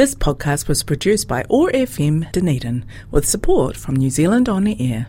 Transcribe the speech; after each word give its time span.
This 0.00 0.14
podcast 0.14 0.66
was 0.66 0.82
produced 0.82 1.28
by 1.28 1.44
OAR 1.50 1.70
FM 1.72 2.32
Dunedin 2.32 2.86
with 3.10 3.28
support 3.28 3.76
from 3.76 3.96
New 3.96 4.08
Zealand 4.08 4.48
On 4.48 4.64
the 4.64 4.74
Air. 4.80 5.08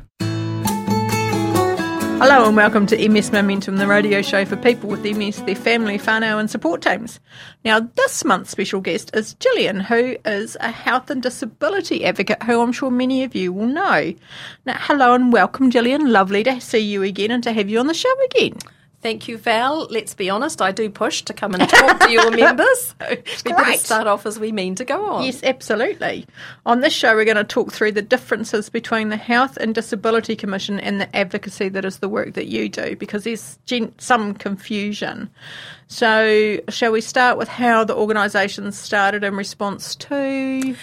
Hello 2.20 2.46
and 2.46 2.58
welcome 2.58 2.86
to 2.88 3.10
MS 3.10 3.32
Momentum, 3.32 3.78
the 3.78 3.88
radio 3.88 4.22
show 4.22 4.44
for 4.44 4.58
people 4.58 4.90
with 4.90 5.06
MS, 5.06 5.44
their 5.44 5.56
family, 5.56 5.98
whānau 5.98 6.42
and 6.42 6.52
support 6.52 6.82
teams. 6.82 7.22
Now, 7.64 7.80
this 7.80 8.26
month's 8.26 8.50
special 8.52 8.82
guest 8.82 9.12
is 9.14 9.34
Gillian, 9.36 9.80
who 9.80 10.18
is 10.26 10.58
a 10.60 10.72
health 10.72 11.10
and 11.10 11.24
disability 11.24 12.04
advocate 12.04 12.44
who 12.44 12.60
I'm 12.60 12.74
sure 12.74 12.92
many 12.92 13.24
of 13.24 13.34
you 13.34 13.54
will 13.54 13.68
know. 13.68 14.14
Now, 14.66 14.76
hello 14.78 15.14
and 15.14 15.32
welcome, 15.32 15.72
Gillian. 15.72 16.12
Lovely 16.12 16.44
to 16.44 16.60
see 16.60 16.80
you 16.80 17.02
again 17.04 17.32
and 17.32 17.42
to 17.44 17.54
have 17.54 17.70
you 17.70 17.80
on 17.80 17.88
the 17.88 17.94
show 17.94 18.14
again. 18.26 18.58
Thank 19.02 19.28
you, 19.28 19.40
Val. 19.40 19.88
Let's 19.90 20.14
be 20.14 20.30
honest, 20.30 20.62
I 20.62 20.72
do 20.72 20.88
push 20.88 21.24
to 21.24 21.34
come 21.34 21.56
and 21.56 21.68
talk 21.68 22.00
to 22.02 22.12
your 22.12 22.30
members. 22.38 22.96
So 23.02 23.50
we 23.50 23.54
better 23.54 23.78
start 23.78 24.08
off 24.08 24.26
as 24.26 24.40
we 24.40 24.52
mean 24.52 24.76
to 24.76 24.86
go 24.86 25.06
on. 25.06 25.24
Yes, 25.24 25.42
absolutely. 25.44 26.28
On 26.66 26.82
this 26.82 26.94
show, 26.94 27.16
we're 27.16 27.26
going 27.26 27.38
to 27.38 27.44
talk 27.44 27.72
through 27.72 27.94
the 27.94 28.02
differences 28.02 28.70
between 28.70 29.10
the 29.10 29.18
Health 29.18 29.58
and 29.58 29.74
Disability 29.74 30.36
Commission 30.36 30.80
and 30.80 31.02
the 31.02 31.14
advocacy 31.16 31.70
that 31.70 31.84
is 31.84 31.98
the 32.00 32.10
work 32.10 32.34
that 32.34 32.48
you 32.48 32.70
do, 32.70 32.96
because 32.96 33.24
there's 33.24 33.58
some 33.98 34.34
confusion. 34.36 35.30
So, 35.88 36.60
shall 36.70 36.92
we 36.92 37.02
start 37.02 37.38
with 37.38 37.48
how 37.48 37.84
the 37.84 37.96
organisation 37.96 38.72
started 38.72 39.24
in 39.24 39.36
response 39.36 39.96
to? 39.96 40.76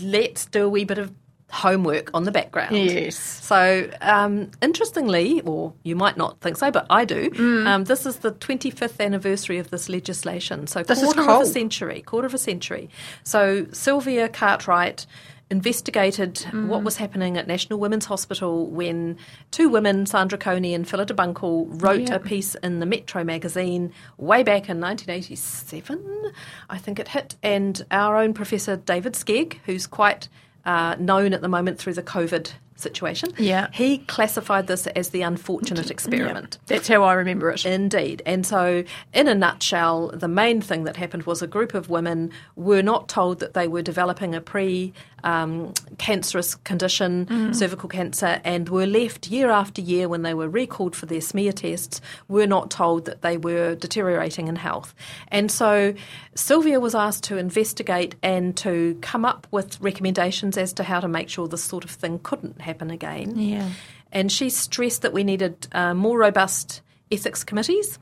Let's 0.00 0.46
do 0.46 0.64
a 0.64 0.68
wee 0.68 0.84
bit 0.84 0.98
of 0.98 1.12
homework 1.50 2.10
on 2.14 2.24
the 2.24 2.30
background. 2.30 2.76
Yes. 2.76 3.16
So, 3.16 3.90
um, 4.00 4.50
interestingly, 4.60 5.40
or 5.42 5.72
you 5.82 5.96
might 5.96 6.16
not 6.16 6.40
think 6.40 6.56
so, 6.56 6.70
but 6.70 6.86
I 6.90 7.04
do. 7.04 7.30
Mm. 7.30 7.66
Um, 7.66 7.84
this 7.84 8.04
is 8.04 8.18
the 8.18 8.32
25th 8.32 9.00
anniversary 9.00 9.58
of 9.58 9.70
this 9.70 9.88
legislation. 9.88 10.66
So, 10.66 10.82
this 10.82 11.02
quarter 11.02 11.28
of 11.28 11.42
a 11.42 11.46
century. 11.46 12.02
Quarter 12.02 12.26
of 12.26 12.34
a 12.34 12.38
century. 12.38 12.90
So, 13.24 13.66
Sylvia 13.72 14.28
Cartwright 14.28 15.06
investigated 15.50 16.34
mm. 16.34 16.66
what 16.66 16.82
was 16.82 16.98
happening 16.98 17.38
at 17.38 17.46
National 17.46 17.78
Women's 17.78 18.04
Hospital 18.04 18.66
when 18.66 19.16
two 19.50 19.68
women, 19.68 20.04
Sandra 20.04 20.36
Coney 20.36 20.74
and 20.74 20.86
Phillida 20.86 21.14
Bunkle, 21.14 21.66
wrote 21.82 22.10
a 22.10 22.18
piece 22.18 22.54
in 22.56 22.80
the 22.80 22.86
Metro 22.86 23.24
magazine 23.24 23.92
way 24.18 24.42
back 24.42 24.68
in 24.68 24.80
1987, 24.80 26.32
I 26.68 26.78
think 26.78 26.98
it 26.98 27.08
hit. 27.08 27.36
And 27.42 27.82
our 27.90 28.18
own 28.18 28.34
Professor 28.34 28.76
David 28.76 29.14
Skegg, 29.14 29.58
who's 29.64 29.86
quite 29.86 30.28
uh, 30.68 30.94
known 30.98 31.32
at 31.32 31.40
the 31.40 31.48
moment 31.48 31.78
through 31.78 31.94
the 31.94 32.02
COVID 32.02 32.52
situation. 32.78 33.32
Yeah. 33.38 33.68
He 33.72 33.98
classified 33.98 34.66
this 34.68 34.86
as 34.88 35.10
the 35.10 35.22
unfortunate 35.22 35.90
experiment. 35.90 36.58
Yeah. 36.60 36.76
That's 36.76 36.88
how 36.88 37.02
I 37.02 37.14
remember 37.14 37.50
it. 37.50 37.66
Indeed. 37.66 38.22
And 38.24 38.46
so, 38.46 38.84
in 39.12 39.28
a 39.28 39.34
nutshell, 39.34 40.08
the 40.14 40.28
main 40.28 40.60
thing 40.60 40.84
that 40.84 40.96
happened 40.96 41.24
was 41.24 41.42
a 41.42 41.46
group 41.46 41.74
of 41.74 41.90
women 41.90 42.30
were 42.56 42.82
not 42.82 43.08
told 43.08 43.40
that 43.40 43.54
they 43.54 43.68
were 43.68 43.82
developing 43.82 44.34
a 44.34 44.40
pre 44.40 44.92
um, 45.24 45.74
cancerous 45.98 46.54
condition, 46.54 47.26
mm. 47.26 47.54
cervical 47.54 47.88
cancer, 47.88 48.40
and 48.44 48.68
were 48.68 48.86
left 48.86 49.26
year 49.26 49.50
after 49.50 49.80
year 49.80 50.08
when 50.08 50.22
they 50.22 50.32
were 50.32 50.48
recalled 50.48 50.94
for 50.94 51.06
their 51.06 51.20
smear 51.20 51.50
tests, 51.50 52.00
were 52.28 52.46
not 52.46 52.70
told 52.70 53.04
that 53.06 53.22
they 53.22 53.36
were 53.36 53.74
deteriorating 53.74 54.46
in 54.46 54.54
health. 54.54 54.94
And 55.28 55.50
so, 55.50 55.94
Sylvia 56.36 56.78
was 56.78 56.94
asked 56.94 57.24
to 57.24 57.36
investigate 57.36 58.14
and 58.22 58.56
to 58.58 58.96
come 59.00 59.24
up 59.24 59.48
with 59.50 59.80
recommendations 59.80 60.56
as 60.56 60.72
to 60.74 60.84
how 60.84 61.00
to 61.00 61.08
make 61.08 61.28
sure 61.28 61.48
this 61.48 61.64
sort 61.64 61.82
of 61.82 61.90
thing 61.90 62.20
couldn't 62.20 62.60
happen 62.60 62.67
again. 62.90 63.38
Yeah. 63.38 63.70
And 64.12 64.32
she 64.32 64.50
stressed 64.50 65.02
that 65.02 65.12
we 65.12 65.24
needed 65.24 65.68
uh, 65.72 65.94
more 65.94 66.18
robust 66.18 66.82
ethics 67.10 67.44
committees 67.44 67.98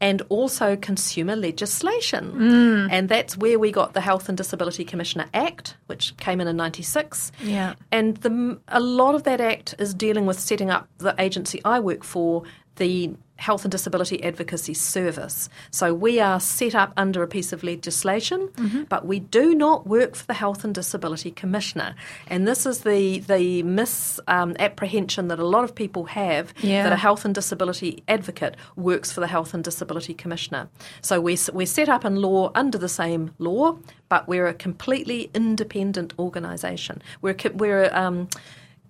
and 0.00 0.22
also 0.28 0.76
consumer 0.76 1.34
legislation. 1.34 2.32
Mm. 2.32 2.88
And 2.90 3.08
that's 3.08 3.36
where 3.36 3.58
we 3.58 3.72
got 3.72 3.94
the 3.94 4.00
Health 4.00 4.28
and 4.28 4.38
Disability 4.38 4.84
Commissioner 4.84 5.26
Act, 5.34 5.76
which 5.86 6.16
came 6.18 6.40
in 6.40 6.46
in 6.46 6.56
96. 6.56 7.32
Yeah. 7.42 7.74
And 7.90 8.16
the, 8.18 8.60
a 8.68 8.80
lot 8.80 9.14
of 9.14 9.24
that 9.24 9.40
act 9.40 9.74
is 9.78 9.94
dealing 9.94 10.26
with 10.26 10.38
setting 10.38 10.70
up 10.70 10.88
the 10.98 11.14
agency 11.18 11.60
I 11.64 11.80
work 11.80 12.04
for, 12.04 12.44
the 12.76 13.10
Health 13.38 13.64
and 13.64 13.72
Disability 13.72 14.22
Advocacy 14.22 14.74
Service. 14.74 15.48
So 15.70 15.94
we 15.94 16.20
are 16.20 16.40
set 16.40 16.74
up 16.74 16.92
under 16.96 17.22
a 17.22 17.28
piece 17.28 17.52
of 17.52 17.62
legislation, 17.62 18.48
mm-hmm. 18.48 18.82
but 18.84 19.06
we 19.06 19.20
do 19.20 19.54
not 19.54 19.86
work 19.86 20.16
for 20.16 20.26
the 20.26 20.34
Health 20.34 20.64
and 20.64 20.74
Disability 20.74 21.30
Commissioner. 21.30 21.94
And 22.26 22.46
this 22.46 22.66
is 22.66 22.80
the 22.80 23.20
the 23.20 23.62
misapprehension 23.62 25.24
um, 25.24 25.28
that 25.28 25.38
a 25.38 25.46
lot 25.46 25.64
of 25.64 25.74
people 25.74 26.04
have 26.06 26.52
yeah. 26.62 26.82
that 26.82 26.92
a 26.92 26.96
health 26.96 27.24
and 27.24 27.34
disability 27.34 28.02
advocate 28.08 28.56
works 28.76 29.12
for 29.12 29.20
the 29.20 29.28
Health 29.28 29.54
and 29.54 29.62
Disability 29.62 30.14
Commissioner. 30.14 30.68
So 31.00 31.20
we're, 31.20 31.38
we're 31.52 31.66
set 31.66 31.88
up 31.88 32.04
in 32.04 32.16
law 32.16 32.50
under 32.54 32.76
the 32.76 32.88
same 32.88 33.30
law, 33.38 33.78
but 34.08 34.26
we're 34.26 34.48
a 34.48 34.54
completely 34.54 35.30
independent 35.32 36.12
organisation. 36.18 37.02
We're, 37.22 37.36
we're 37.54 37.90
um, 37.94 38.28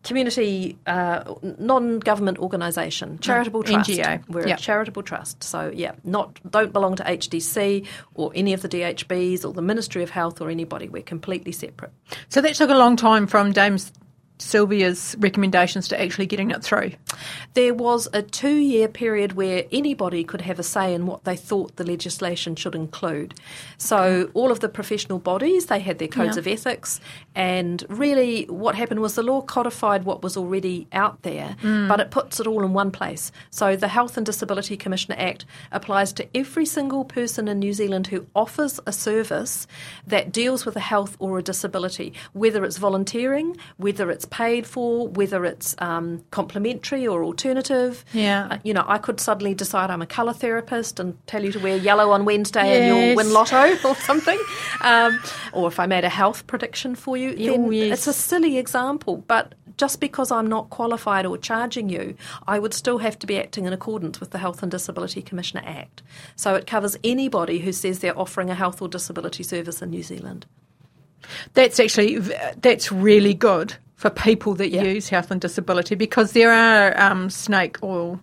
community 0.08 0.78
uh, 0.86 1.34
non-government 1.42 2.38
organisation, 2.38 3.18
charitable 3.18 3.62
trust. 3.62 3.90
NGO. 3.90 4.28
We're 4.28 4.48
yep. 4.48 4.58
a 4.58 4.62
charitable 4.62 5.02
trust. 5.02 5.44
So 5.44 5.70
yeah, 5.72 5.92
not 6.02 6.40
don't 6.50 6.72
belong 6.72 6.96
to 6.96 7.04
HDC 7.04 7.86
or 8.14 8.32
any 8.34 8.54
of 8.54 8.62
the 8.62 8.68
DHBs 8.68 9.44
or 9.44 9.52
the 9.52 9.62
Ministry 9.62 10.02
of 10.02 10.10
Health 10.10 10.40
or 10.40 10.50
anybody. 10.50 10.88
We're 10.88 11.02
completely 11.02 11.52
separate. 11.52 11.92
So 12.28 12.40
that 12.40 12.54
took 12.54 12.70
a 12.70 12.74
long 12.74 12.96
time 12.96 13.26
from 13.26 13.52
Dame's 13.52 13.92
Sylvia's 14.38 15.16
recommendations 15.18 15.88
to 15.88 16.00
actually 16.00 16.26
getting 16.26 16.50
it 16.50 16.62
through? 16.62 16.92
There 17.54 17.74
was 17.74 18.08
a 18.12 18.22
two 18.22 18.56
year 18.56 18.88
period 18.88 19.32
where 19.32 19.64
anybody 19.72 20.24
could 20.24 20.42
have 20.42 20.58
a 20.58 20.62
say 20.62 20.94
in 20.94 21.06
what 21.06 21.24
they 21.24 21.36
thought 21.36 21.76
the 21.76 21.84
legislation 21.84 22.56
should 22.56 22.74
include. 22.74 23.34
So, 23.76 24.30
all 24.34 24.50
of 24.50 24.60
the 24.60 24.68
professional 24.68 25.18
bodies, 25.18 25.66
they 25.66 25.80
had 25.80 25.98
their 25.98 26.08
codes 26.08 26.36
yeah. 26.36 26.40
of 26.40 26.46
ethics, 26.46 27.00
and 27.34 27.84
really 27.88 28.44
what 28.44 28.74
happened 28.74 29.00
was 29.00 29.14
the 29.14 29.22
law 29.22 29.40
codified 29.40 30.04
what 30.04 30.22
was 30.22 30.36
already 30.36 30.86
out 30.92 31.22
there, 31.22 31.56
mm. 31.62 31.88
but 31.88 32.00
it 32.00 32.10
puts 32.10 32.40
it 32.40 32.46
all 32.46 32.64
in 32.64 32.72
one 32.72 32.90
place. 32.90 33.32
So, 33.50 33.76
the 33.76 33.88
Health 33.88 34.16
and 34.16 34.24
Disability 34.24 34.76
Commissioner 34.76 35.16
Act 35.18 35.44
applies 35.72 36.12
to 36.14 36.36
every 36.36 36.66
single 36.66 37.04
person 37.04 37.48
in 37.48 37.58
New 37.58 37.72
Zealand 37.72 38.08
who 38.08 38.26
offers 38.34 38.78
a 38.86 38.92
service 38.92 39.66
that 40.06 40.32
deals 40.32 40.64
with 40.64 40.76
a 40.76 40.80
health 40.80 41.16
or 41.18 41.38
a 41.38 41.42
disability, 41.42 42.12
whether 42.32 42.64
it's 42.64 42.78
volunteering, 42.78 43.56
whether 43.76 44.10
it's 44.10 44.24
paid 44.30 44.66
for, 44.66 45.08
whether 45.08 45.44
it's 45.44 45.74
um, 45.78 46.24
complementary 46.30 47.06
or 47.06 47.24
alternative. 47.24 48.04
Yeah. 48.12 48.48
Uh, 48.50 48.58
you 48.64 48.74
know, 48.74 48.84
I 48.86 48.98
could 48.98 49.20
suddenly 49.20 49.54
decide 49.54 49.90
I'm 49.90 50.02
a 50.02 50.06
colour 50.06 50.32
therapist 50.32 51.00
and 51.00 51.16
tell 51.26 51.44
you 51.44 51.52
to 51.52 51.58
wear 51.58 51.76
yellow 51.76 52.10
on 52.10 52.24
Wednesday 52.24 52.64
yes. 52.64 52.78
and 52.78 53.06
you'll 53.06 53.16
win 53.16 53.32
lotto 53.32 53.76
or 53.88 53.94
something. 53.96 54.38
Um, 54.82 55.20
or 55.52 55.68
if 55.68 55.80
I 55.80 55.86
made 55.86 56.04
a 56.04 56.08
health 56.08 56.46
prediction 56.46 56.94
for 56.94 57.16
you, 57.16 57.34
then 57.34 57.64
oh, 57.66 57.70
yes. 57.70 57.98
it's 57.98 58.06
a 58.06 58.12
silly 58.12 58.58
example. 58.58 59.18
But 59.28 59.54
just 59.78 60.00
because 60.00 60.30
I'm 60.30 60.48
not 60.48 60.70
qualified 60.70 61.24
or 61.24 61.38
charging 61.38 61.88
you, 61.88 62.16
I 62.46 62.58
would 62.58 62.74
still 62.74 62.98
have 62.98 63.18
to 63.20 63.26
be 63.26 63.38
acting 63.38 63.64
in 63.64 63.72
accordance 63.72 64.20
with 64.20 64.30
the 64.30 64.38
Health 64.38 64.62
and 64.62 64.70
Disability 64.70 65.22
Commissioner 65.22 65.62
Act. 65.64 66.02
So 66.36 66.54
it 66.54 66.66
covers 66.66 66.98
anybody 67.04 67.60
who 67.60 67.72
says 67.72 68.00
they're 68.00 68.18
offering 68.18 68.50
a 68.50 68.54
health 68.54 68.82
or 68.82 68.88
disability 68.88 69.44
service 69.44 69.80
in 69.80 69.90
New 69.90 70.02
Zealand. 70.02 70.46
That's 71.54 71.80
actually 71.80 72.18
that's 72.18 72.92
really 72.92 73.34
good 73.34 73.76
for 73.98 74.10
people 74.10 74.54
that 74.54 74.70
yeah. 74.70 74.82
use 74.82 75.08
health 75.08 75.30
and 75.30 75.40
disability 75.40 75.96
because 75.96 76.32
there 76.32 76.52
are 76.52 76.98
um, 77.00 77.28
snake 77.28 77.82
oil 77.82 78.20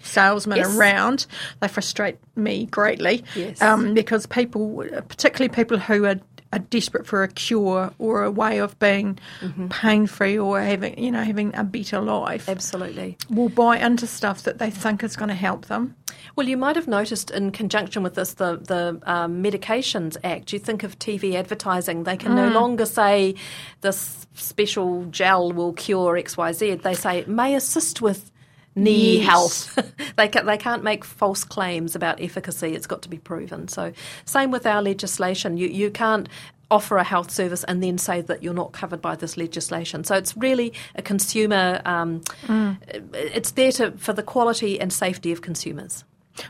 salesmen 0.00 0.58
yes. 0.58 0.74
around. 0.74 1.26
They 1.60 1.68
frustrate 1.68 2.16
me 2.34 2.66
greatly 2.66 3.22
yes. 3.36 3.60
um, 3.60 3.94
because 3.94 4.26
people, 4.26 4.84
particularly 5.08 5.54
people 5.54 5.78
who 5.78 6.06
are 6.06 6.16
are 6.52 6.58
desperate 6.58 7.06
for 7.06 7.22
a 7.22 7.28
cure 7.28 7.92
or 7.98 8.24
a 8.24 8.30
way 8.30 8.58
of 8.58 8.78
being 8.78 9.18
mm-hmm. 9.40 9.68
pain 9.68 10.06
free 10.06 10.38
or 10.38 10.60
having 10.60 10.98
you 10.98 11.10
know 11.10 11.22
having 11.22 11.54
a 11.54 11.64
better 11.64 12.00
life. 12.00 12.48
Absolutely, 12.48 13.16
will 13.30 13.48
buy 13.48 13.78
into 13.78 14.06
stuff 14.06 14.42
that 14.42 14.58
they 14.58 14.70
think 14.70 15.02
is 15.02 15.16
going 15.16 15.28
to 15.28 15.34
help 15.34 15.66
them. 15.66 15.94
Well, 16.36 16.48
you 16.48 16.56
might 16.56 16.76
have 16.76 16.88
noticed 16.88 17.30
in 17.30 17.50
conjunction 17.52 18.02
with 18.02 18.14
this 18.14 18.34
the 18.34 18.56
the 18.56 19.00
um, 19.04 19.42
Medications 19.42 20.16
Act. 20.24 20.52
You 20.52 20.58
think 20.58 20.82
of 20.82 20.98
TV 20.98 21.34
advertising; 21.34 22.04
they 22.04 22.16
can 22.16 22.32
mm. 22.32 22.36
no 22.36 22.48
longer 22.48 22.86
say 22.86 23.34
this 23.80 24.26
special 24.34 25.04
gel 25.06 25.52
will 25.52 25.72
cure 25.72 26.16
X 26.16 26.36
Y 26.36 26.52
Z. 26.52 26.74
They 26.76 26.94
say 26.94 27.18
it 27.18 27.28
may 27.28 27.54
assist 27.54 28.02
with 28.02 28.31
knee 28.74 29.18
yes. 29.18 29.28
health. 29.28 29.92
they 30.16 30.28
can, 30.28 30.46
they 30.46 30.56
can't 30.56 30.82
make 30.82 31.04
false 31.04 31.44
claims 31.44 31.94
about 31.94 32.20
efficacy. 32.20 32.74
It's 32.74 32.86
got 32.86 33.02
to 33.02 33.08
be 33.08 33.18
proven. 33.18 33.68
So 33.68 33.92
same 34.24 34.50
with 34.50 34.66
our 34.66 34.82
legislation. 34.82 35.56
You 35.56 35.68
you 35.68 35.90
can't 35.90 36.28
offer 36.70 36.96
a 36.96 37.04
health 37.04 37.30
service 37.30 37.64
and 37.64 37.82
then 37.82 37.98
say 37.98 38.22
that 38.22 38.42
you're 38.42 38.54
not 38.54 38.72
covered 38.72 39.02
by 39.02 39.14
this 39.14 39.36
legislation. 39.36 40.04
So 40.04 40.16
it's 40.16 40.36
really 40.36 40.72
a 40.94 41.02
consumer. 41.02 41.82
Um, 41.84 42.22
mm. 42.46 42.78
It's 43.12 43.52
there 43.52 43.72
to 43.72 43.92
for 43.92 44.12
the 44.12 44.22
quality 44.22 44.80
and 44.80 44.92
safety 44.92 45.32
of 45.32 45.42
consumers. 45.42 46.04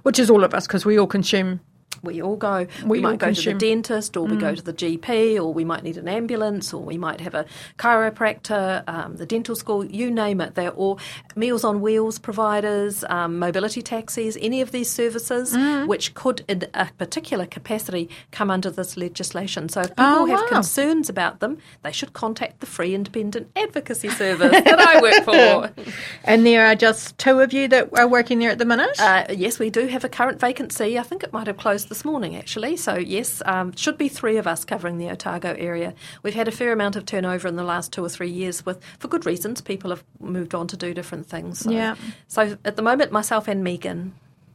Which 0.05 0.21
is 0.21 0.31
all 0.31 0.45
of 0.45 0.55
us 0.55 0.69
because 0.69 0.87
we 0.87 0.97
all 0.97 1.09
consume 1.09 1.61
we 2.03 2.21
all 2.23 2.37
go. 2.37 2.67
We 2.85 2.99
We, 2.99 3.01
might 3.01 3.19
go 3.19 3.27
consume. 3.27 3.59
to 3.59 3.65
the 3.67 3.71
dentist, 3.71 4.17
or 4.17 4.27
we 4.27 4.37
go 4.37 4.55
to 4.55 4.63
the 4.63 4.73
GP, 4.73 5.37
or 5.43 5.53
we 5.55 5.65
might 5.65 5.83
need 5.83 5.97
an 5.97 6.09
ambulance, 6.09 6.73
or 6.73 6.83
we 6.83 6.99
might 6.99 7.21
have 7.21 7.35
a 7.35 7.47
chiropractor, 7.79 8.83
um, 8.89 9.17
the 9.17 9.27
dental 9.27 9.55
school, 9.55 9.85
you 9.85 10.11
name 10.11 10.41
it. 10.41 10.55
They're 10.55 10.71
all 10.71 10.99
Meals 11.37 11.65
on 11.65 11.81
Wheels 11.81 12.19
providers, 12.19 13.05
um, 13.09 13.39
mobility 13.39 13.83
taxis, 13.83 14.37
any 14.41 14.61
of 14.61 14.73
these 14.73 14.91
services 14.91 15.57
which 15.87 16.15
could, 16.15 16.45
in 16.49 16.65
a 16.75 16.87
particular 16.99 17.47
capacity, 17.47 18.09
come 18.31 18.51
under 18.51 18.71
this 18.71 18.97
legislation. 18.97 19.69
So 19.69 19.81
if 19.83 19.89
people 19.91 20.05
Oh, 20.05 20.27
have 20.27 20.41
wow. 20.43 20.49
concerns 20.49 21.09
about 21.09 21.41
them, 21.41 21.59
they 21.83 21.93
should 21.93 22.13
contact 22.13 22.61
the 22.61 22.67
free 22.67 22.95
independent 22.95 23.49
advocacy 23.57 24.09
service 24.09 24.51
that 24.51 24.79
I 24.79 25.01
work 25.01 25.25
for. 25.75 25.83
And 26.25 26.45
there 26.47 26.67
are 26.67 26.75
just 26.75 27.17
two 27.19 27.41
of 27.41 27.53
you 27.53 27.69
that 27.69 27.89
are 27.97 28.09
working 28.09 28.39
there 28.41 28.51
at 28.51 28.59
the 28.59 28.65
minute. 28.65 28.99
Uh, 29.01 29.25
yes, 29.31 29.59
we 29.59 29.71
do 29.71 29.87
have 29.87 30.05
a 30.05 30.09
current 30.09 30.41
vacancy. 30.41 30.99
I 30.99 31.03
think 31.03 31.23
it 31.23 31.33
might 31.33 31.47
have 31.47 31.57
closed 31.57 31.89
this 31.93 32.07
morning, 32.07 32.35
actually. 32.35 32.75
So, 32.79 32.97
yes, 32.97 33.43
um, 33.45 33.77
should 33.77 33.99
be 33.99 34.09
three 34.09 34.39
of 34.39 34.47
us 34.47 34.65
covering 34.65 34.97
the 34.97 35.11
Otago 35.11 35.55
area. 35.59 35.93
We've 36.23 36.33
had 36.33 36.49
a 36.49 36.51
fair 36.51 36.73
amount 36.73 36.97
of 36.97 37.05
turnover 37.05 37.49
in 37.49 37.57
the 37.57 37.63
last 37.65 37.93
two 37.93 38.03
or 38.03 38.09
three 38.09 38.31
years, 38.31 38.65
with 38.65 38.83
for 38.99 39.09
good 39.09 39.27
reasons. 39.27 39.61
People 39.61 39.91
have 39.91 40.03
moved 40.19 40.55
on 40.55 40.67
to 40.69 40.77
do 40.79 40.95
different 40.95 41.27
things. 41.27 41.59
So, 41.59 41.71
Yeah. 41.71 41.97
So, 42.29 42.57
at 42.65 42.77
the 42.77 42.83
moment, 42.83 43.13
myself 43.13 43.47
and 43.47 43.63
Megan. 43.63 44.15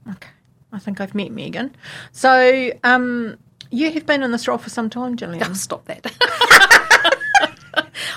okay. 0.10 0.30
I 0.74 0.80
think 0.80 1.00
I've 1.00 1.14
met 1.14 1.32
Megan. 1.32 1.76
So, 2.12 2.72
um, 2.84 3.38
you 3.70 3.92
have 3.92 4.08
been 4.08 4.24
in 4.24 4.32
this 4.32 4.48
role 4.48 4.58
for 4.58 4.72
some 4.72 4.90
time, 4.90 5.16
Gillian. 5.16 5.44
Oh, 5.44 5.54
stop 5.68 5.86
that. 5.86 6.06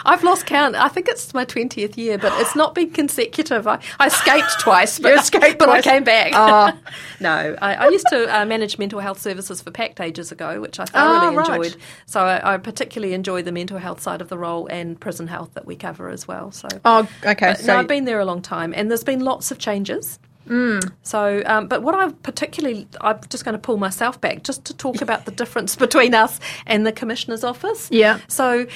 I've 0.04 0.22
lost 0.22 0.46
count. 0.46 0.76
I 0.76 0.88
think 0.88 1.08
it's 1.08 1.32
my 1.34 1.44
20th 1.44 1.96
year, 1.96 2.18
but 2.18 2.32
it's 2.40 2.54
not 2.56 2.74
been 2.74 2.90
consecutive. 2.90 3.66
I, 3.66 3.78
I 3.98 4.06
escaped 4.06 4.60
twice, 4.60 4.98
but, 4.98 5.12
escaped 5.18 5.58
but 5.58 5.66
twice. 5.66 5.86
I 5.86 5.90
came 5.90 6.04
back. 6.04 6.32
Oh. 6.34 6.72
no, 7.20 7.56
I, 7.60 7.74
I 7.74 7.88
used 7.88 8.06
to 8.10 8.40
uh, 8.40 8.44
manage 8.44 8.78
mental 8.78 9.00
health 9.00 9.20
services 9.20 9.60
for 9.62 9.70
PACT 9.70 10.00
ages 10.00 10.32
ago, 10.32 10.60
which 10.60 10.78
I 10.80 10.84
thoroughly 10.84 11.26
Oh, 11.28 11.34
right. 11.34 11.50
enjoyed. 11.50 11.76
So 12.06 12.20
I, 12.20 12.54
I 12.54 12.56
particularly 12.58 13.14
enjoy 13.14 13.42
the 13.42 13.52
mental 13.52 13.78
health 13.78 14.00
side 14.00 14.20
of 14.20 14.28
the 14.28 14.38
role 14.38 14.66
and 14.66 14.98
prison 15.00 15.26
health 15.26 15.50
that 15.54 15.66
we 15.66 15.76
cover 15.76 16.08
as 16.08 16.26
well. 16.28 16.50
So 16.52 16.68
Oh, 16.84 17.08
okay. 17.24 17.54
so 17.54 17.66
no, 17.66 17.78
I've 17.78 17.88
been 17.88 18.04
there 18.04 18.20
a 18.20 18.24
long 18.24 18.42
time, 18.42 18.72
and 18.76 18.90
there's 18.90 19.04
been 19.04 19.20
lots 19.20 19.50
of 19.50 19.58
changes. 19.58 20.18
Mm. 20.48 20.90
So, 21.02 21.42
um, 21.46 21.68
but 21.68 21.82
what 21.82 21.94
I 21.94 22.10
particularly, 22.10 22.88
I'm 23.00 23.20
just 23.28 23.44
going 23.44 23.52
to 23.52 23.58
pull 23.58 23.76
myself 23.76 24.20
back 24.20 24.42
just 24.42 24.64
to 24.64 24.76
talk 24.76 25.00
about 25.00 25.24
the 25.24 25.30
difference 25.30 25.76
between 25.86 26.12
us 26.14 26.40
and 26.66 26.84
the 26.86 26.92
commissioner's 26.92 27.44
office. 27.44 27.88
Yeah. 27.92 28.18
So. 28.26 28.66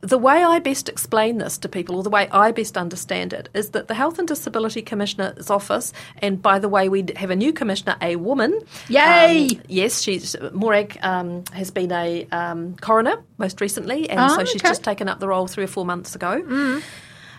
The 0.00 0.16
way 0.18 0.44
I 0.44 0.60
best 0.60 0.88
explain 0.88 1.38
this 1.38 1.58
to 1.58 1.68
people, 1.68 1.96
or 1.96 2.04
the 2.04 2.10
way 2.10 2.28
I 2.30 2.52
best 2.52 2.76
understand 2.76 3.32
it, 3.32 3.48
is 3.52 3.70
that 3.70 3.88
the 3.88 3.94
Health 3.94 4.18
and 4.20 4.28
Disability 4.28 4.80
Commissioner's 4.80 5.50
office, 5.50 5.92
and 6.18 6.40
by 6.40 6.60
the 6.60 6.68
way, 6.68 6.88
we 6.88 7.04
have 7.16 7.30
a 7.30 7.36
new 7.36 7.52
commissioner, 7.52 7.96
a 8.00 8.14
woman. 8.14 8.60
Yay! 8.88 9.48
Um, 9.50 9.62
yes, 9.66 10.00
she's 10.00 10.36
Morag 10.52 10.96
um, 11.02 11.42
has 11.52 11.72
been 11.72 11.90
a 11.90 12.26
um, 12.30 12.76
coroner 12.76 13.22
most 13.38 13.60
recently, 13.60 14.08
and 14.08 14.20
Oh, 14.20 14.28
so 14.36 14.44
she's 14.44 14.60
okay. 14.62 14.68
just 14.68 14.84
taken 14.84 15.08
up 15.08 15.18
the 15.18 15.26
role 15.26 15.48
three 15.48 15.64
or 15.64 15.68
four 15.68 15.84
months 15.84 16.14
ago. 16.14 16.80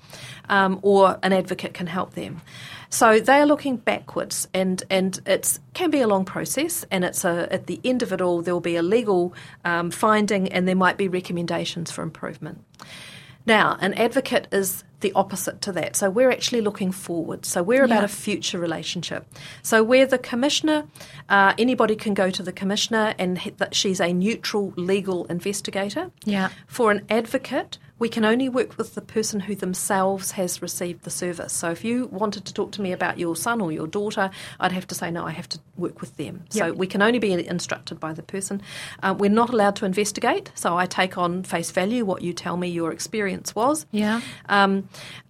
um, 0.50 0.80
or 0.82 1.20
an 1.24 1.34
advocate 1.34 1.74
can 1.74 1.88
help 1.88 2.14
them. 2.14 2.42
So 2.90 3.20
they 3.20 3.40
are 3.40 3.46
looking 3.46 3.78
backwards, 3.78 4.48
and 4.54 4.84
and 4.90 5.20
it's 5.26 5.60
can 5.74 5.92
be 5.92 6.02
a 6.02 6.08
long 6.08 6.26
process. 6.26 6.86
And 6.90 7.06
it's 7.06 7.24
a 7.24 7.48
at 7.52 7.68
the 7.68 7.80
end 7.84 8.02
of 8.02 8.12
it 8.12 8.22
all, 8.22 8.42
there 8.42 8.54
will 8.54 8.62
be 8.62 8.76
a 8.76 8.84
legal 8.84 9.34
um, 9.64 9.92
finding, 9.92 10.52
and 10.52 10.68
there 10.68 10.76
might 10.76 10.98
be 10.98 11.08
recommendations 11.08 11.92
for 11.92 12.02
improvement. 12.02 12.64
Now, 13.46 13.78
an 13.80 13.94
advocate 13.94 14.48
is 14.52 14.84
the 15.02 15.12
opposite 15.14 15.62
to 15.62 15.72
that. 15.72 15.96
So 15.96 16.10
we're 16.10 16.32
actually 16.32 16.62
looking 16.62 16.92
forward. 16.92 17.46
So 17.46 17.64
we're 17.64 17.84
about 17.84 18.00
Yeah. 18.00 18.06
a 18.06 18.10
future 18.10 18.60
relationship. 18.60 19.26
So 19.62 19.84
where 19.84 20.06
the 20.06 20.18
commissioner, 20.18 20.86
uh, 21.30 21.54
anybody 21.58 21.96
can 21.96 22.14
go 22.14 22.30
to 22.30 22.44
the 22.44 22.52
commissioner, 22.52 23.14
and 23.18 23.38
he- 23.40 23.52
that 23.52 23.76
she's 23.76 24.00
a 24.02 24.12
neutral 24.14 24.74
legal 24.76 25.26
investigator. 25.26 26.12
Yeah. 26.26 26.50
For 26.68 26.92
an 26.92 27.06
advocate, 27.10 27.78
we 28.00 28.10
can 28.10 28.26
only 28.26 28.50
work 28.50 28.78
with 28.78 28.96
the 28.96 29.02
person 29.02 29.42
who 29.42 29.56
themselves 29.56 30.32
has 30.32 30.62
received 30.62 31.04
the 31.04 31.10
service. 31.10 31.54
So 31.54 31.70
if 31.70 31.84
you 31.84 32.08
wanted 32.08 32.46
to 32.46 32.54
talk 32.54 32.72
to 32.74 32.82
me 32.82 32.94
about 32.94 33.20
your 33.20 33.36
son 33.36 33.62
or 33.62 33.72
your 33.72 33.88
daughter, 33.88 34.32
I'd 34.60 34.72
have 34.72 34.88
to 34.88 34.96
say, 34.96 35.12
no, 35.12 35.26
I 35.26 35.32
have 35.32 35.50
to 35.50 35.60
work 35.78 36.02
with 36.02 36.16
them. 36.18 36.46
So 36.50 36.72
we 36.74 36.88
can 36.88 37.02
only 37.02 37.20
be 37.20 37.34
instructed 37.46 38.00
by 38.00 38.14
the 38.14 38.24
person. 38.24 38.62
Uh, 39.04 39.14
we're 39.18 39.30
not 39.30 39.50
allowed 39.50 39.76
to 39.78 39.86
investigate, 39.86 40.52
so 40.56 40.78
I 40.78 40.86
take 40.86 41.18
on 41.18 41.44
face 41.44 41.72
value 41.72 42.06
what 42.06 42.22
you 42.22 42.34
tell 42.34 42.58
me 42.58 42.70
your 42.70 42.92
experience 42.92 43.54
was. 43.54 43.86
Yeah. 43.92 44.22
Um, 44.48 44.88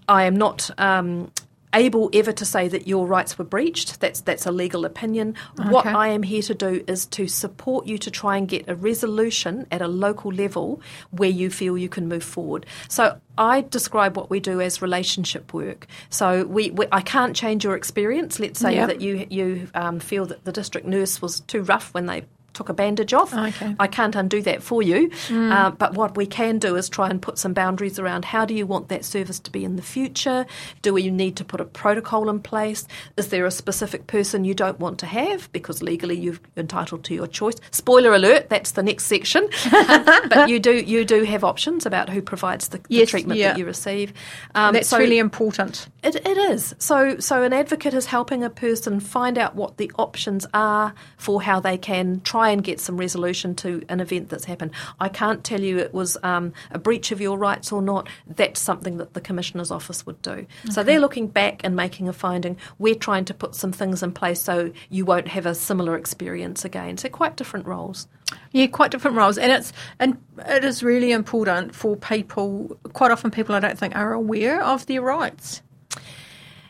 I 0.07 0.23
am 0.23 0.35
not. 0.35 0.69
Um, 0.77 1.31
Able 1.73 2.09
ever 2.13 2.31
to 2.31 2.45
say 2.45 2.67
that 2.67 2.87
your 2.87 3.05
rights 3.05 3.37
were 3.37 3.45
breached. 3.45 3.99
That's 3.99 4.21
that's 4.21 4.47
a 4.47 4.51
legal 4.51 4.85
opinion. 4.85 5.35
What 5.69 5.85
I 5.85 6.07
am 6.07 6.23
here 6.23 6.41
to 6.41 6.55
do 6.55 6.83
is 6.87 7.05
to 7.07 7.27
support 7.27 7.85
you 7.85 7.99
to 7.99 8.09
try 8.09 8.37
and 8.37 8.47
get 8.47 8.67
a 8.67 8.73
resolution 8.75 9.67
at 9.71 9.81
a 9.81 9.87
local 9.87 10.31
level 10.31 10.81
where 11.11 11.29
you 11.29 11.51
feel 11.51 11.77
you 11.77 11.87
can 11.87 12.07
move 12.07 12.23
forward. 12.23 12.65
So 12.87 13.19
I 13.37 13.61
describe 13.61 14.17
what 14.17 14.31
we 14.31 14.39
do 14.39 14.59
as 14.61 14.81
relationship 14.81 15.53
work. 15.53 15.85
So 16.09 16.43
we, 16.45 16.71
we 16.71 16.87
I 16.91 17.01
can't 17.01 17.35
change 17.35 17.63
your 17.63 17.75
experience. 17.75 18.39
Let's 18.39 18.59
say 18.59 18.73
Yep. 18.73 18.87
that 18.87 19.01
you 19.01 19.27
you 19.29 19.69
um, 19.75 19.99
feel 19.99 20.25
that 20.25 20.43
the 20.45 20.51
district 20.51 20.87
nurse 20.87 21.21
was 21.21 21.41
too 21.41 21.61
rough 21.61 21.93
when 21.93 22.07
they 22.07 22.23
took 22.53 22.69
a 22.69 22.73
bandage 22.73 23.13
off. 23.13 23.33
Okay. 23.33 23.75
I 23.79 23.87
can't 23.87 24.15
undo 24.15 24.41
that 24.43 24.63
for 24.63 24.81
you. 24.81 25.11
Uh, 25.29 25.71
but 25.71 25.93
what 25.93 26.15
we 26.17 26.25
can 26.25 26.59
do 26.59 26.75
is 26.75 26.89
try 26.89 27.09
and 27.09 27.21
put 27.21 27.37
some 27.37 27.53
boundaries 27.53 27.99
around 27.99 28.25
how 28.25 28.45
do 28.45 28.53
you 28.53 28.65
want 28.65 28.89
that 28.89 29.05
service 29.05 29.39
to 29.39 29.51
be 29.51 29.63
in 29.63 29.75
the 29.75 29.81
future? 29.81 30.45
Do 30.81 30.93
we 30.93 31.09
need 31.09 31.35
to 31.37 31.45
put 31.45 31.61
a 31.61 31.65
protocol 31.65 32.29
in 32.29 32.39
place? 32.39 32.87
Is 33.17 33.29
there 33.29 33.45
a 33.45 33.51
specific 33.51 34.07
person 34.07 34.45
you 34.45 34.53
don't 34.53 34.79
want 34.79 34.99
to 34.99 35.05
have 35.05 35.51
because 35.51 35.81
legally 35.81 36.17
you're 36.17 36.39
entitled 36.57 37.03
to 37.05 37.13
your 37.13 37.27
choice? 37.27 37.55
Spoiler 37.71 38.13
alert, 38.13 38.49
that's 38.49 38.71
the 38.71 38.83
next 38.83 39.05
section. 39.05 39.47
but 39.71 40.49
you 40.49 40.59
do 40.59 40.73
you 40.73 41.05
do 41.05 41.23
have 41.23 41.43
options 41.43 41.85
about 41.85 42.09
who 42.09 42.21
provides 42.21 42.69
the, 42.69 42.79
the 42.89 43.05
treatment 43.05 43.39
yeah. 43.39 43.49
that 43.49 43.59
you 43.59 43.65
receive. 43.65 44.13
Um, 44.55 44.73
That's 44.73 44.89
so- 44.89 44.97
really 44.97 45.17
important. 45.17 45.87
it, 46.03 46.15
it 46.15 46.37
is. 46.37 46.75
So, 46.79 47.19
so 47.19 47.43
an 47.43 47.53
advocate 47.53 47.93
is 47.93 48.05
helping 48.05 48.43
a 48.43 48.49
person 48.49 48.99
find 48.99 49.37
out 49.37 49.55
what 49.55 49.77
the 49.77 49.91
options 49.97 50.45
are 50.53 50.93
for 51.17 51.41
how 51.41 51.59
they 51.59 51.77
can 51.77 52.21
try 52.21 52.38
and 52.47 52.63
get 52.63 52.79
some 52.79 52.97
resolution 52.97 53.53
to 53.55 53.83
an 53.89 53.99
event 53.99 54.29
that's 54.29 54.45
happened. 54.45 54.71
I 55.01 55.09
can't 55.09 55.43
tell 55.43 55.59
you 55.59 55.77
it 55.77 55.93
was 55.93 56.17
um, 56.23 56.53
a 56.71 56.79
breach 56.79 57.11
of 57.11 57.19
your 57.19 57.37
rights 57.37 57.71
or 57.71 57.81
not. 57.81 58.07
That's 58.25 58.61
something 58.61 58.97
that 58.97 59.13
the 59.13 59.21
Commissioner's 59.21 59.69
office 59.69 60.05
would 60.05 60.21
do. 60.21 60.47
So 60.71 60.81
they're 60.81 60.99
looking 60.99 61.27
back 61.27 61.61
and 61.63 61.75
making 61.75 62.07
a 62.07 62.13
finding. 62.13 62.57
We're 62.77 62.95
trying 62.95 63.25
to 63.25 63.33
put 63.33 63.55
some 63.55 63.73
things 63.73 64.01
in 64.01 64.13
place 64.13 64.41
so 64.41 64.71
you 64.89 65.03
won't 65.03 65.27
have 65.27 65.45
a 65.45 65.53
similar 65.53 65.97
experience 65.97 66.63
again. 66.63 66.97
So 66.97 67.09
quite 67.09 67.35
different 67.35 67.65
roles. 67.65 68.07
Yeah, 68.51 68.67
quite 68.67 68.91
different 68.91 69.17
roles, 69.17 69.37
and 69.37 69.51
it's 69.51 69.73
and 69.99 70.17
it 70.47 70.63
is 70.63 70.83
really 70.83 71.11
important 71.11 71.73
for 71.73 71.95
people. 71.95 72.77
Quite 72.93 73.11
often, 73.11 73.31
people 73.31 73.55
I 73.55 73.59
don't 73.59 73.77
think 73.77 73.95
are 73.95 74.13
aware 74.13 74.61
of 74.61 74.85
their 74.85 75.01
rights, 75.01 75.63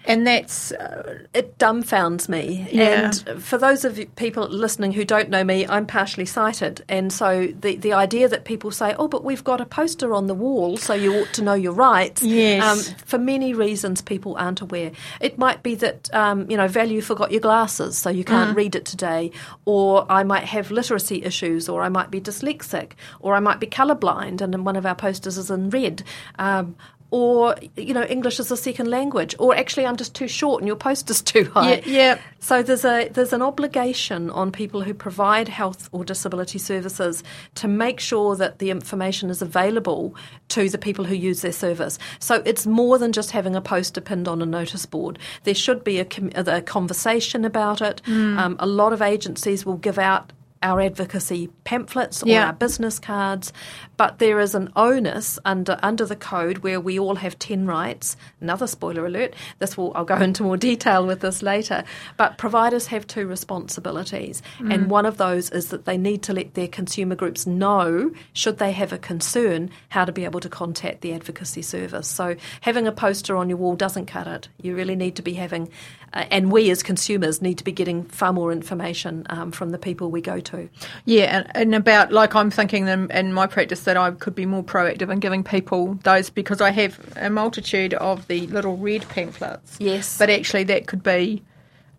and 0.06 0.26
that's 0.26 0.72
uh, 0.72 1.20
it 1.34 1.58
dumbfounds 1.58 2.30
me. 2.30 2.68
Yeah. 2.72 3.12
And 3.28 3.44
for 3.44 3.58
those 3.58 3.84
of 3.86 3.98
you 3.98 4.08
people 4.16 4.48
listening 4.48 4.92
who 4.92 5.06
don't 5.06 5.30
know 5.30 5.44
me, 5.44 5.68
I'm 5.68 5.86
partially 5.86 6.26
sighted, 6.26 6.84
and 6.88 7.12
so 7.12 7.48
the 7.48 7.76
the 7.76 7.94
idea 7.94 8.28
that 8.28 8.46
people 8.46 8.72
say, 8.72 8.96
"Oh, 8.98 9.08
but 9.08 9.24
we've 9.24 9.44
got 9.44 9.62
a 9.62 9.66
poster 9.66 10.14
on 10.14 10.28
the 10.28 10.34
wall, 10.34 10.78
so 10.78 10.94
you 10.94 11.14
ought 11.16 11.34
to 11.34 11.44
know 11.44 11.54
your 11.54 11.74
rights." 11.74 12.24
Yes. 12.24 12.64
Um, 12.64 12.96
for 13.06 13.18
many 13.18 13.54
reasons, 13.54 14.02
people 14.02 14.36
aren't 14.38 14.62
aware. 14.62 14.92
It 15.20 15.38
might 15.38 15.64
be 15.64 15.76
that 15.76 16.14
um, 16.14 16.50
you 16.50 16.58
know, 16.58 16.68
value 16.68 17.02
forgot 17.02 17.32
your 17.32 17.42
glasses, 17.42 17.98
so 17.98 18.10
you 18.10 18.24
can't 18.24 18.56
read 18.56 18.76
it 18.76 18.86
today, 18.86 19.32
or 19.66 20.06
I 20.10 20.24
might 20.24 20.46
have 20.46 20.72
literacy 20.72 21.24
issues, 21.24 21.68
or 21.68 21.84
I 21.84 21.90
might 21.90 22.10
be 22.10 22.22
dyslexic, 22.22 22.94
or 23.20 23.36
I 23.36 23.40
might 23.40 23.60
be 23.60 23.68
colourblind, 23.68 24.42
and 24.42 24.66
one 24.66 24.76
of 24.76 24.86
our 24.86 24.96
posters 24.96 25.38
is 25.38 25.52
in 25.52 25.70
red. 25.70 26.04
Um, 26.38 26.76
or 27.12 27.56
you 27.76 27.94
know 27.94 28.04
English 28.04 28.40
as 28.40 28.52
a 28.52 28.58
second 28.58 28.88
language, 28.88 29.36
or 29.40 29.56
actually 29.56 29.86
I'm 29.86 29.96
just 29.96 30.14
too 30.14 30.28
short 30.28 30.62
and 30.62 30.68
your 30.68 30.76
post 30.76 31.10
is 31.10 31.22
too 31.22 31.46
high. 31.46 31.76
Yeah, 31.76 31.82
yeah. 31.86 32.20
So 32.40 32.62
there's 32.62 32.86
a 32.86 33.10
there's 33.10 33.34
an 33.34 33.42
obligation 33.42 34.30
on 34.30 34.52
people 34.52 34.82
who 34.82 34.94
provide 34.94 35.48
health 35.48 35.90
or 35.92 36.06
disability 36.06 36.60
services 36.60 37.24
to 37.56 37.68
make 37.68 38.00
sure 38.00 38.36
that 38.36 38.60
the 38.60 38.70
information 38.70 39.30
is 39.30 39.42
available 39.42 40.16
to 40.50 40.70
the 40.70 40.78
people 40.78 41.06
who 41.06 41.16
use 41.16 41.42
their 41.42 41.52
service. 41.52 41.98
So 42.20 42.42
it's 42.46 42.66
more 42.66 42.98
than 42.98 43.12
just 43.12 43.32
having 43.32 43.56
a 43.56 43.62
poster 43.62 44.02
pinned 44.02 44.28
on 44.28 44.42
a 44.42 44.46
notice 44.46 44.86
board. 44.86 45.20
There 45.44 45.56
should 45.56 45.84
be 45.84 46.00
a, 46.00 46.08
a 46.36 46.62
conversation 46.62 47.44
about 47.44 47.82
it. 47.82 48.02
Mm. 48.06 48.38
Um, 48.38 48.56
a 48.60 48.68
lot 48.68 48.94
of 48.94 49.02
agencies 49.02 49.66
will 49.66 49.78
give 49.78 50.00
out 50.00 50.32
our 50.62 50.82
advocacy 50.82 51.50
pamphlets 51.64 52.24
or 52.24 52.28
yeah. 52.28 52.48
our 52.48 52.54
business 52.54 53.00
cards, 53.00 53.54
but 53.98 54.20
there 54.20 54.40
is 54.40 54.56
an 54.56 54.72
onus 54.76 55.40
under 55.46 55.80
under 55.82 56.06
the 56.06 56.16
code 56.16 56.60
where 56.60 56.80
we 56.80 57.00
all 57.00 57.16
have 57.16 57.38
ten 57.40 57.66
rights. 57.66 58.18
Another 58.42 58.68
spoiler 58.68 59.06
alert. 59.06 59.34
This 59.60 59.78
will 59.78 59.92
I'll 59.96 60.06
go 60.06 60.16
into 60.22 60.44
more 60.44 60.58
detail 60.58 61.06
with 61.06 61.22
this 61.22 61.42
later. 61.42 61.84
But 62.18 62.38
providers 62.38 62.88
have 62.88 63.08
two 63.08 63.28
responsibilities, 63.28 64.42
mm. 64.60 64.74
and 64.74 64.90
one 64.90 65.06
of 65.06 65.18
those 65.18 65.50
is 65.50 65.70
that 65.70 65.86
they 65.86 65.98
need 65.98 66.24
to 66.24 66.34
let 66.34 66.54
their 66.54 66.68
consumer 66.68 67.16
groups 67.16 67.46
know 67.46 68.12
should 68.34 68.58
they 68.58 68.72
have 68.72 68.94
a 68.94 68.98
concern 68.98 69.70
how 69.90 70.06
to 70.06 70.12
be 70.12 70.26
able 70.26 70.40
to 70.40 70.50
contact 70.50 71.02
the 71.02 71.14
advocacy 71.14 71.62
service. 71.62 72.08
So 72.08 72.36
having 72.62 72.88
a 72.88 72.92
poster 72.92 73.36
on 73.36 73.50
your 73.50 73.58
wall 73.58 73.76
doesn't 73.76 74.08
cut 74.08 74.28
it. 74.28 74.50
You 74.62 74.76
really 74.76 74.96
need 74.96 75.16
to 75.16 75.22
be 75.22 75.34
having 75.34 75.70
uh, 76.14 76.26
and 76.32 76.52
we 76.52 76.70
as 76.70 76.84
consumers 76.84 77.42
need 77.42 77.58
to 77.58 77.64
be 77.64 77.72
getting 77.72 78.04
far 78.06 78.34
more 78.34 78.52
information 78.52 79.26
um, 79.30 79.52
from 79.52 79.72
the 79.72 79.78
people 79.78 80.12
we 80.12 80.22
go 80.22 80.40
to. 80.40 80.70
Yeah, 81.06 81.38
and, 81.38 81.52
and 81.56 81.76
about 81.76 82.12
like 82.12 82.36
I'm 82.36 82.52
thinking 82.52 82.88
in, 82.88 83.12
in, 83.12 83.34
my 83.34 83.48
practice 83.48 83.84
that 83.84 83.98
I 83.98 84.12
could 84.12 84.36
be 84.36 84.46
more 84.46 84.64
proactive 84.64 85.12
in 85.12 85.20
giving 85.20 85.44
people 85.44 85.96
those 86.04 86.30
because 86.30 86.62
I 86.62 86.72
have 86.72 87.00
a 87.16 87.30
multitude 87.30 87.94
of 87.96 88.28
the 88.28 88.48
little 88.48 88.78
red 88.78 89.08
pamphlets. 89.10 89.78
Yes, 89.80 90.18
but 90.18 90.30
actually 90.30 90.64
that 90.66 90.88
could 90.88 91.04
be 91.04 91.44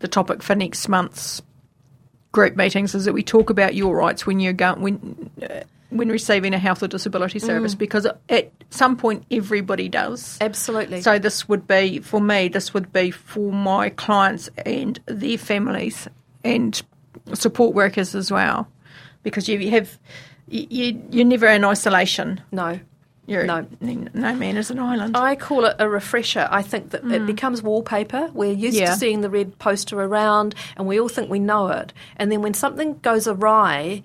the 0.00 0.08
topic 0.08 0.42
for 0.42 0.54
next 0.54 0.88
month's 0.88 1.42
group 2.32 2.56
meetings 2.56 2.94
is 2.94 3.04
that 3.04 3.12
we 3.12 3.22
talk 3.22 3.50
about 3.50 3.74
your 3.74 3.96
rights 3.96 4.26
when 4.26 4.40
you're 4.40 4.52
going 4.52 4.80
when. 4.80 5.30
Uh, 5.42 5.60
when 5.90 6.08
receiving 6.08 6.54
a 6.54 6.58
health 6.58 6.82
or 6.82 6.88
disability 6.88 7.38
service 7.38 7.74
mm. 7.74 7.78
because 7.78 8.06
at 8.28 8.52
some 8.70 8.96
point 8.96 9.24
everybody 9.30 9.88
does. 9.88 10.38
Absolutely. 10.40 11.02
So 11.02 11.18
this 11.18 11.48
would 11.48 11.66
be 11.66 11.98
for 11.98 12.20
me. 12.20 12.48
This 12.48 12.72
would 12.72 12.92
be 12.92 13.10
for 13.10 13.52
my 13.52 13.90
clients 13.90 14.48
and 14.64 14.98
their 15.06 15.38
families 15.38 16.08
and 16.44 16.80
support 17.34 17.74
workers 17.74 18.14
as 18.14 18.30
well, 18.30 18.68
because 19.22 19.48
you 19.48 19.70
have 19.70 19.98
you 20.48 21.00
you're 21.10 21.24
never 21.24 21.46
in 21.46 21.64
isolation. 21.64 22.40
No. 22.52 22.80
You're, 23.26 23.44
no, 23.44 23.64
no 23.80 24.34
man 24.34 24.56
is 24.56 24.72
an 24.72 24.80
island. 24.80 25.16
I 25.16 25.36
call 25.36 25.64
it 25.64 25.76
a 25.78 25.88
refresher. 25.88 26.48
I 26.50 26.62
think 26.62 26.90
that 26.90 27.04
mm. 27.04 27.12
it 27.12 27.26
becomes 27.26 27.62
wallpaper. 27.62 28.28
We're 28.34 28.52
used 28.52 28.76
yeah. 28.76 28.86
to 28.86 28.96
seeing 28.96 29.20
the 29.20 29.30
red 29.30 29.56
poster 29.60 30.00
around, 30.00 30.56
and 30.76 30.84
we 30.84 30.98
all 30.98 31.08
think 31.08 31.30
we 31.30 31.38
know 31.38 31.68
it. 31.68 31.92
And 32.16 32.32
then 32.32 32.42
when 32.42 32.54
something 32.54 32.98
goes 32.98 33.28
awry, 33.28 34.02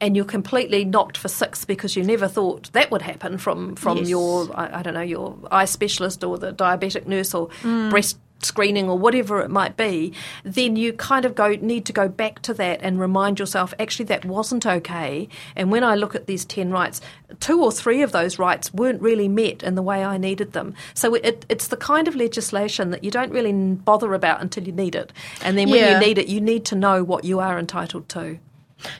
and 0.00 0.16
you're 0.16 0.24
completely 0.24 0.84
knocked 0.84 1.16
for 1.16 1.28
six 1.28 1.64
because 1.64 1.96
you 1.96 2.02
never 2.02 2.28
thought 2.28 2.72
that 2.72 2.90
would 2.90 3.02
happen 3.02 3.38
from 3.38 3.76
from 3.76 3.98
yes. 3.98 4.08
your 4.08 4.48
I, 4.54 4.80
I, 4.80 4.82
don't 4.82 4.94
know 4.94 5.00
your 5.00 5.36
eye 5.50 5.64
specialist 5.64 6.22
or 6.24 6.38
the 6.38 6.52
diabetic 6.52 7.06
nurse 7.06 7.34
or 7.34 7.48
mm. 7.62 7.90
breast 7.90 8.18
screening 8.44 8.88
or 8.88 8.98
whatever 8.98 9.40
it 9.40 9.50
might 9.50 9.76
be, 9.76 10.12
then 10.42 10.76
you 10.76 10.92
kind 10.92 11.24
of 11.24 11.34
go 11.34 11.50
need 11.60 11.86
to 11.86 11.92
go 11.92 12.08
back 12.08 12.40
to 12.42 12.54
that 12.54 12.80
and 12.82 13.00
remind 13.00 13.38
yourself 13.38 13.72
actually 13.78 14.04
that 14.06 14.24
wasn't 14.24 14.66
okay. 14.66 15.28
And 15.56 15.70
when 15.70 15.82
I 15.82 15.94
look 15.94 16.14
at 16.14 16.26
these 16.26 16.44
ten 16.44 16.70
rights, 16.70 17.00
two 17.40 17.62
or 17.62 17.72
three 17.72 18.02
of 18.02 18.12
those 18.12 18.38
rights 18.38 18.72
weren't 18.74 19.00
really 19.00 19.28
met 19.28 19.62
in 19.62 19.74
the 19.74 19.82
way 19.82 20.04
I 20.04 20.18
needed 20.18 20.52
them. 20.52 20.74
So 20.94 21.14
it, 21.14 21.46
it's 21.48 21.68
the 21.68 21.76
kind 21.76 22.06
of 22.06 22.14
legislation 22.14 22.90
that 22.90 23.02
you 23.02 23.10
don't 23.10 23.32
really 23.32 23.52
bother 23.52 24.14
about 24.14 24.40
until 24.40 24.64
you 24.64 24.72
need 24.72 24.94
it, 24.94 25.12
and 25.42 25.56
then 25.56 25.70
when 25.70 25.80
yeah. 25.80 25.98
you 25.98 26.06
need 26.06 26.18
it, 26.18 26.28
you 26.28 26.40
need 26.40 26.64
to 26.66 26.74
know 26.74 27.02
what 27.02 27.24
you 27.24 27.40
are 27.40 27.58
entitled 27.58 28.08
to. 28.10 28.38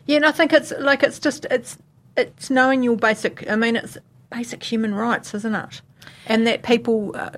Yeah, 0.07 0.17
and 0.17 0.27
I 0.27 0.33
think 0.33 0.53
it's 0.53 0.73
like 0.79 1.03
it's 1.03 1.19
just 1.19 1.47
it's 1.51 1.79
it's 2.17 2.51
knowing 2.51 2.83
your 2.83 2.97
basic. 2.97 3.49
I 3.51 3.57
mean, 3.57 3.77
it's 3.77 3.99
basic 4.31 4.63
human 4.63 4.95
rights, 4.95 5.35
isn't 5.35 5.55
it? 5.55 5.81
And 6.27 6.47
that 6.47 6.63
people, 6.63 7.13
uh, 7.15 7.31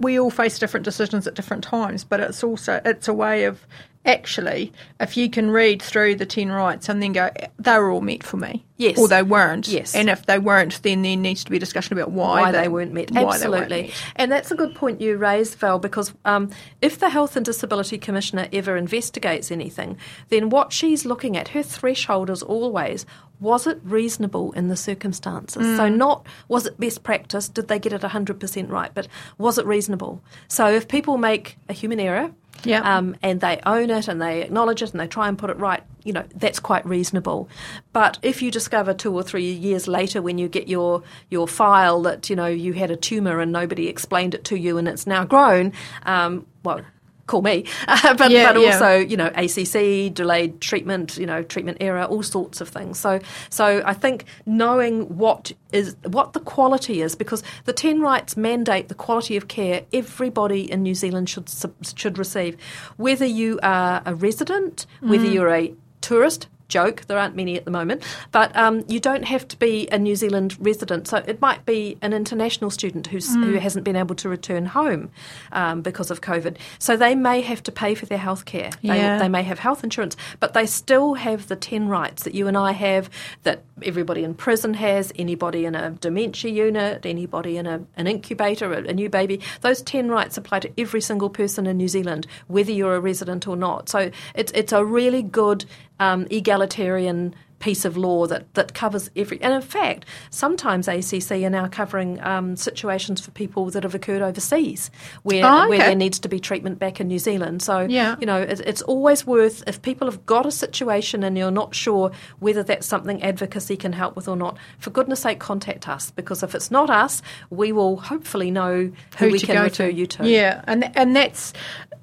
we 0.00 0.18
all 0.18 0.30
face 0.30 0.58
different 0.58 0.84
decisions 0.84 1.26
at 1.26 1.34
different 1.34 1.62
times, 1.64 2.04
but 2.04 2.20
it's 2.20 2.42
also 2.42 2.80
it's 2.84 3.08
a 3.08 3.14
way 3.14 3.44
of 3.44 3.66
actually, 4.08 4.72
if 4.98 5.16
you 5.16 5.30
can 5.30 5.50
read 5.50 5.82
through 5.82 6.16
the 6.16 6.26
10 6.26 6.50
rights 6.50 6.88
and 6.88 7.02
then 7.02 7.12
go, 7.12 7.30
they 7.58 7.78
were 7.78 7.90
all 7.90 8.00
met 8.00 8.24
for 8.24 8.38
me. 8.38 8.64
Yes. 8.78 8.98
Or 8.98 9.08
they 9.08 9.22
weren't. 9.22 9.68
Yes. 9.68 9.94
And 9.94 10.08
if 10.08 10.26
they 10.26 10.38
weren't, 10.38 10.82
then 10.82 11.02
there 11.02 11.16
needs 11.16 11.44
to 11.44 11.50
be 11.50 11.56
a 11.56 11.60
discussion 11.60 11.98
about 11.98 12.12
why, 12.12 12.40
why 12.40 12.52
they, 12.52 12.62
they, 12.62 12.68
weren't 12.68 12.92
met. 12.92 13.14
Absolutely. 13.14 13.58
Weren't 13.58 13.88
met. 13.88 14.12
And 14.16 14.32
that's 14.32 14.50
a 14.50 14.54
good 14.54 14.74
point 14.74 15.00
you 15.00 15.16
raised, 15.16 15.58
Val, 15.58 15.78
because 15.78 16.14
um, 16.24 16.50
if 16.80 16.98
the 16.98 17.10
Health 17.10 17.36
and 17.36 17.44
Disability 17.44 17.98
Commissioner 17.98 18.48
ever 18.52 18.76
investigates 18.76 19.50
anything, 19.50 19.98
then 20.28 20.48
what 20.48 20.72
she's 20.72 21.04
looking 21.04 21.36
at, 21.36 21.48
her 21.48 21.62
threshold 21.62 22.30
is 22.30 22.42
always 22.42 23.04
was 23.40 23.66
it 23.66 23.78
reasonable 23.84 24.52
in 24.52 24.68
the 24.68 24.76
circumstances? 24.76 25.62
Mm. 25.62 25.76
So, 25.76 25.88
not 25.88 26.26
was 26.48 26.66
it 26.66 26.78
best 26.78 27.02
practice, 27.02 27.48
did 27.48 27.68
they 27.68 27.78
get 27.78 27.92
it 27.92 28.02
100% 28.02 28.68
right, 28.68 28.90
but 28.92 29.06
was 29.38 29.58
it 29.58 29.66
reasonable? 29.66 30.20
So, 30.48 30.66
if 30.66 30.88
people 30.88 31.18
make 31.18 31.56
a 31.68 31.72
human 31.72 32.00
error, 32.00 32.32
yeah. 32.64 32.96
Um, 32.96 33.16
and 33.22 33.40
they 33.40 33.60
own 33.66 33.90
it 33.90 34.08
and 34.08 34.20
they 34.20 34.42
acknowledge 34.42 34.82
it 34.82 34.92
and 34.92 35.00
they 35.00 35.06
try 35.06 35.28
and 35.28 35.38
put 35.38 35.50
it 35.50 35.56
right, 35.58 35.82
you 36.04 36.12
know, 36.12 36.24
that's 36.34 36.60
quite 36.60 36.84
reasonable. 36.86 37.48
But 37.92 38.18
if 38.22 38.42
you 38.42 38.50
discover 38.50 38.94
two 38.94 39.14
or 39.14 39.22
three 39.22 39.50
years 39.50 39.88
later 39.88 40.20
when 40.22 40.38
you 40.38 40.48
get 40.48 40.68
your, 40.68 41.02
your 41.30 41.46
file 41.46 42.02
that, 42.02 42.28
you 42.30 42.36
know, 42.36 42.46
you 42.46 42.72
had 42.72 42.90
a 42.90 42.96
tumour 42.96 43.40
and 43.40 43.52
nobody 43.52 43.88
explained 43.88 44.34
it 44.34 44.44
to 44.44 44.56
you 44.56 44.78
and 44.78 44.88
it's 44.88 45.06
now 45.06 45.24
grown, 45.24 45.72
um, 46.04 46.46
well, 46.64 46.82
call 47.28 47.42
me. 47.42 47.64
Uh, 47.86 48.14
but 48.16 48.30
yeah, 48.30 48.52
but 48.52 48.60
yeah. 48.60 48.72
also, 48.72 48.96
you 48.96 49.16
know, 49.16 49.30
ACC, 49.36 50.12
delayed 50.12 50.60
treatment, 50.60 51.16
you 51.16 51.26
know, 51.26 51.42
treatment 51.44 51.78
error, 51.80 52.02
all 52.04 52.24
sorts 52.24 52.60
of 52.60 52.68
things. 52.68 52.98
So 52.98 53.20
so 53.50 53.82
I 53.84 53.94
think 53.94 54.24
knowing 54.46 55.16
what 55.16 55.52
is 55.72 55.96
what 56.04 56.32
the 56.32 56.40
quality 56.40 57.02
is 57.02 57.14
because 57.14 57.42
the 57.66 57.72
10 57.72 58.00
rights 58.00 58.36
mandate 58.36 58.88
the 58.88 58.94
quality 58.94 59.36
of 59.36 59.48
care 59.48 59.82
everybody 59.92 60.70
in 60.70 60.82
New 60.82 60.94
Zealand 60.94 61.28
should 61.28 61.48
should 61.94 62.18
receive 62.18 62.56
whether 62.96 63.26
you 63.26 63.60
are 63.62 64.02
a 64.04 64.14
resident, 64.14 64.86
mm. 65.02 65.10
whether 65.10 65.26
you're 65.26 65.54
a 65.54 65.72
tourist, 66.00 66.48
joke. 66.68 67.06
There 67.06 67.18
aren't 67.18 67.34
many 67.34 67.56
at 67.56 67.64
the 67.64 67.70
moment, 67.70 68.02
but 68.30 68.54
um, 68.56 68.84
you 68.88 69.00
don't 69.00 69.24
have 69.24 69.48
to 69.48 69.56
be 69.56 69.88
a 69.90 69.98
New 69.98 70.14
Zealand 70.14 70.56
resident. 70.60 71.08
So 71.08 71.18
it 71.26 71.40
might 71.40 71.64
be 71.66 71.98
an 72.02 72.12
international 72.12 72.70
student 72.70 73.06
who's, 73.06 73.28
mm. 73.28 73.44
who 73.44 73.54
hasn't 73.54 73.84
been 73.84 73.96
able 73.96 74.14
to 74.16 74.28
return 74.28 74.66
home 74.66 75.10
um, 75.52 75.82
because 75.82 76.10
of 76.10 76.20
COVID. 76.20 76.56
So 76.78 76.96
they 76.96 77.14
may 77.14 77.40
have 77.40 77.62
to 77.64 77.72
pay 77.72 77.94
for 77.94 78.06
their 78.06 78.18
health 78.18 78.44
care. 78.44 78.70
They, 78.82 78.98
yeah. 78.98 79.18
they 79.18 79.28
may 79.28 79.42
have 79.42 79.58
health 79.58 79.82
insurance, 79.82 80.16
but 80.40 80.52
they 80.52 80.66
still 80.66 81.14
have 81.14 81.48
the 81.48 81.56
10 81.56 81.88
rights 81.88 82.24
that 82.24 82.34
you 82.34 82.46
and 82.46 82.56
I 82.56 82.72
have, 82.72 83.10
that 83.42 83.62
everybody 83.82 84.24
in 84.24 84.34
prison 84.34 84.74
has, 84.74 85.12
anybody 85.16 85.64
in 85.64 85.74
a 85.74 85.90
dementia 85.90 86.50
unit, 86.50 87.06
anybody 87.06 87.56
in 87.56 87.66
a, 87.66 87.82
an 87.96 88.06
incubator, 88.06 88.72
a, 88.72 88.88
a 88.88 88.92
new 88.92 89.08
baby. 89.08 89.40
Those 89.62 89.82
10 89.82 90.10
rights 90.10 90.36
apply 90.36 90.60
to 90.60 90.80
every 90.80 91.00
single 91.00 91.30
person 91.30 91.66
in 91.66 91.76
New 91.78 91.88
Zealand, 91.88 92.26
whether 92.46 92.72
you're 92.72 92.96
a 92.96 93.00
resident 93.00 93.48
or 93.48 93.56
not. 93.56 93.88
So 93.88 94.10
it's, 94.34 94.52
it's 94.52 94.72
a 94.72 94.84
really 94.84 95.22
good 95.22 95.64
um, 96.00 96.26
egalitarian 96.30 97.34
piece 97.58 97.84
of 97.84 97.96
law 97.96 98.26
that, 98.26 98.52
that 98.54 98.74
covers 98.74 99.10
every. 99.16 99.40
And 99.42 99.52
in 99.52 99.62
fact, 99.62 100.04
sometimes 100.30 100.88
ACC 100.88 101.32
are 101.32 101.50
now 101.50 101.66
covering 101.66 102.20
um, 102.22 102.56
situations 102.56 103.20
for 103.20 103.30
people 103.32 103.70
that 103.70 103.82
have 103.82 103.94
occurred 103.94 104.22
overseas, 104.22 104.90
where 105.22 105.44
oh, 105.44 105.60
okay. 105.60 105.68
where 105.68 105.78
there 105.78 105.94
needs 105.94 106.18
to 106.20 106.28
be 106.28 106.38
treatment 106.38 106.78
back 106.78 107.00
in 107.00 107.08
New 107.08 107.18
Zealand. 107.18 107.62
So 107.62 107.80
yeah. 107.80 108.16
you 108.20 108.26
know, 108.26 108.40
it, 108.40 108.60
it's 108.60 108.82
always 108.82 109.26
worth 109.26 109.64
if 109.66 109.82
people 109.82 110.08
have 110.08 110.24
got 110.26 110.46
a 110.46 110.50
situation 110.50 111.22
and 111.24 111.36
you're 111.36 111.50
not 111.50 111.74
sure 111.74 112.12
whether 112.38 112.62
that's 112.62 112.86
something 112.86 113.22
advocacy 113.22 113.76
can 113.76 113.92
help 113.92 114.16
with 114.16 114.28
or 114.28 114.36
not. 114.36 114.56
For 114.78 114.90
goodness' 114.90 115.20
sake, 115.20 115.40
contact 115.40 115.88
us 115.88 116.10
because 116.12 116.42
if 116.42 116.54
it's 116.54 116.70
not 116.70 116.90
us, 116.90 117.22
we 117.50 117.72
will 117.72 117.96
hopefully 117.96 118.50
know 118.50 118.92
who, 119.18 119.26
who 119.26 119.30
we 119.32 119.40
can 119.40 119.62
refer 119.62 119.86
to. 119.86 119.92
you 119.92 120.06
to. 120.06 120.28
Yeah, 120.28 120.62
and 120.66 120.96
and 120.96 121.16
that's 121.16 121.52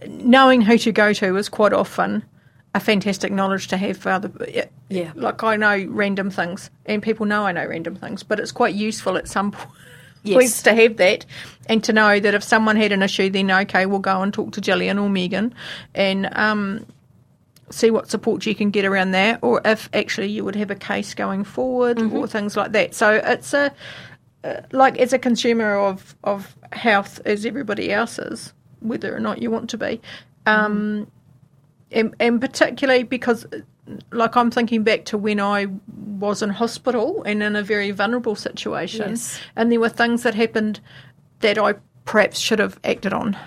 knowing 0.08 0.62
who 0.62 0.78
to 0.80 0.92
go 0.92 1.14
to 1.14 1.38
is 1.38 1.50
quite 1.50 1.74
often 1.74 2.24
a 2.76 2.80
fantastic 2.82 3.32
knowledge 3.32 3.70
to 3.70 3.78
have 3.78 3.98
for 3.98 4.12
other. 4.12 4.30
Yeah. 4.90 5.14
Like 5.16 5.42
I 5.44 5.56
know 5.56 5.86
random 5.90 6.30
things, 6.30 6.70
and 6.86 7.02
people 7.02 7.26
know 7.26 7.46
I 7.46 7.54
know 7.54 7.66
random 7.66 7.96
things, 7.96 8.22
but 8.22 8.38
it's 8.40 8.52
quite 8.52 8.76
useful 8.76 9.18
at 9.18 9.28
some 9.28 9.52
point. 9.52 9.70
Yes. 10.28 10.64
to 10.64 10.74
have 10.74 10.98
that 10.98 11.24
and 11.70 11.84
to 11.84 11.94
know 11.94 12.20
that 12.20 12.34
if 12.34 12.44
someone 12.44 12.78
had 12.78 12.92
an 12.92 13.04
issue, 13.04 13.30
then 13.30 13.52
okay, 13.52 13.86
we'll 13.86 14.00
go 14.00 14.24
and 14.24 14.34
talk 14.34 14.54
to 14.54 14.60
Gillian 14.60 14.98
or 14.98 15.08
Megan 15.08 15.54
and 15.94 16.28
um, 16.32 16.84
see 17.70 17.92
what 17.92 18.10
support 18.10 18.44
you 18.48 18.56
can 18.56 18.72
get 18.72 18.86
around 18.86 19.12
that, 19.12 19.38
or 19.44 19.62
if 19.64 19.88
actually 19.94 20.30
you 20.30 20.44
would 20.44 20.56
have 20.56 20.72
a 20.72 20.76
case 20.76 21.14
going 21.14 21.44
forward 21.44 21.98
mm-hmm. 21.98 22.18
or 22.18 22.26
things 22.26 22.58
like 22.58 22.72
that. 22.72 22.96
So 22.96 23.22
it's 23.24 23.54
a 23.54 23.72
uh, 24.44 24.62
like 24.72 24.98
as 24.98 25.14
a 25.14 25.20
consumer 25.20 25.76
of 25.76 26.16
of 26.24 26.58
health 26.72 27.22
as 27.24 27.46
everybody 27.46 27.94
else 27.94 28.18
is, 28.18 28.52
whether 28.80 29.16
or 29.16 29.20
not 29.20 29.44
you 29.44 29.52
want 29.52 29.70
to 29.70 29.78
be. 29.78 30.02
Um, 30.48 31.06
mm 31.06 31.08
and, 31.92 32.16
and 32.20 32.42
particularly 32.42 33.04
because 33.04 33.46
like 34.12 34.36
I'm 34.36 34.52
thinking 34.52 34.84
back 34.84 35.06
to 35.06 35.18
when 35.18 35.40
I 35.40 35.68
was 35.88 36.42
in 36.42 36.50
hospital 36.50 37.24
and 37.24 37.44
in 37.44 37.56
a 37.56 37.64
very 37.64 37.92
vulnerable 37.92 38.36
situation, 38.36 39.12
yes. 39.12 39.40
and 39.56 39.72
there 39.72 39.80
were 39.80 39.90
things 39.90 40.24
that 40.24 40.34
happened 40.34 40.80
that 41.42 41.58
I 41.58 41.76
perhaps 42.06 42.40
should 42.40 42.60
have 42.60 42.80
acted 42.84 43.14
on? 43.14 43.38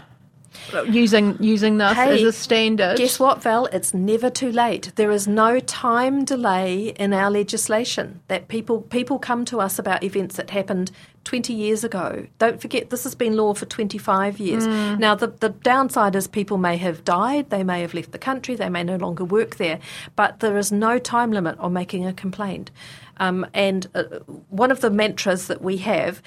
Using 0.86 1.36
using 1.42 1.78
this 1.78 1.92
Hey, 1.92 2.14
as 2.14 2.22
a 2.22 2.32
standard. 2.32 2.96
Guess 2.96 3.18
what, 3.18 3.42
Val? 3.42 3.66
It's 3.66 3.94
never 3.94 4.30
too 4.30 4.52
late. 4.52 4.92
There 4.96 5.10
is 5.10 5.26
no 5.26 5.60
time 5.60 6.24
delay 6.24 6.88
in 6.96 7.12
our 7.12 7.30
legislation. 7.30 8.20
That 8.28 8.48
people 8.48 8.82
people 8.82 9.18
come 9.18 9.44
to 9.46 9.60
us 9.60 9.78
about 9.78 10.02
events 10.02 10.36
that 10.36 10.50
happened 10.50 10.90
20 11.28 11.52
years 11.52 11.84
ago. 11.84 12.26
Don't 12.38 12.58
forget, 12.58 12.88
this 12.88 13.04
has 13.04 13.14
been 13.14 13.36
law 13.36 13.52
for 13.52 13.66
25 13.66 14.38
years. 14.38 14.66
Now, 14.66 15.14
the, 15.14 15.26
the 15.26 15.50
downside 15.50 16.16
is 16.16 16.26
people 16.26 16.56
may 16.56 16.78
have 16.78 17.04
died, 17.04 17.50
they 17.50 17.62
may 17.62 17.82
have 17.82 17.92
left 17.92 18.12
the 18.12 18.18
country, 18.18 18.54
they 18.54 18.70
may 18.70 18.82
no 18.82 18.96
longer 18.96 19.24
work 19.24 19.56
there, 19.56 19.78
but 20.16 20.40
there 20.40 20.56
is 20.56 20.72
no 20.72 20.98
time 20.98 21.30
limit 21.30 21.58
on 21.58 21.74
making 21.74 22.06
a 22.06 22.14
complaint. 22.14 22.70
Um, 23.18 23.46
and 23.52 23.88
uh, 23.94 24.04
one 24.48 24.70
of 24.70 24.80
the 24.80 24.88
mantras 24.88 25.48
that 25.48 25.60
we 25.60 25.76
have 25.78 26.22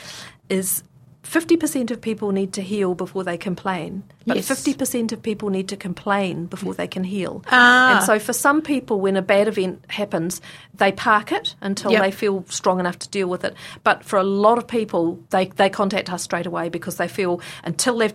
is 0.49 0.83
50% 1.23 1.91
of 1.91 2.01
people 2.01 2.31
need 2.31 2.51
to 2.53 2.61
heal 2.61 2.95
before 2.95 3.23
they 3.23 3.37
complain, 3.37 4.03
but 4.25 4.37
Yes. 4.37 4.47
50% 4.49 5.11
of 5.11 5.21
people 5.21 5.49
need 5.49 5.67
to 5.69 5.77
complain 5.77 6.47
before 6.47 6.73
they 6.73 6.87
can 6.87 7.03
heal. 7.03 7.43
Ah. 7.51 7.95
And 7.97 8.05
so 8.05 8.17
for 8.17 8.33
some 8.33 8.61
people, 8.61 8.99
when 8.99 9.15
a 9.15 9.21
bad 9.21 9.47
event 9.47 9.83
happens, 9.89 10.41
they 10.73 10.91
park 10.91 11.31
it 11.31 11.55
until 11.61 11.91
Yep. 11.91 12.01
they 12.01 12.11
feel 12.11 12.43
strong 12.49 12.79
enough 12.79 12.97
to 12.99 13.09
deal 13.09 13.27
with 13.27 13.43
it. 13.43 13.53
But 13.83 14.03
for 14.03 14.17
a 14.17 14.23
lot 14.23 14.57
of 14.57 14.67
people, 14.67 15.19
they, 15.29 15.45
they 15.45 15.69
contact 15.69 16.11
us 16.11 16.23
straight 16.23 16.47
away 16.47 16.69
because 16.69 16.95
they 16.97 17.07
feel 17.07 17.39
until 17.63 17.97
they've 17.99 18.13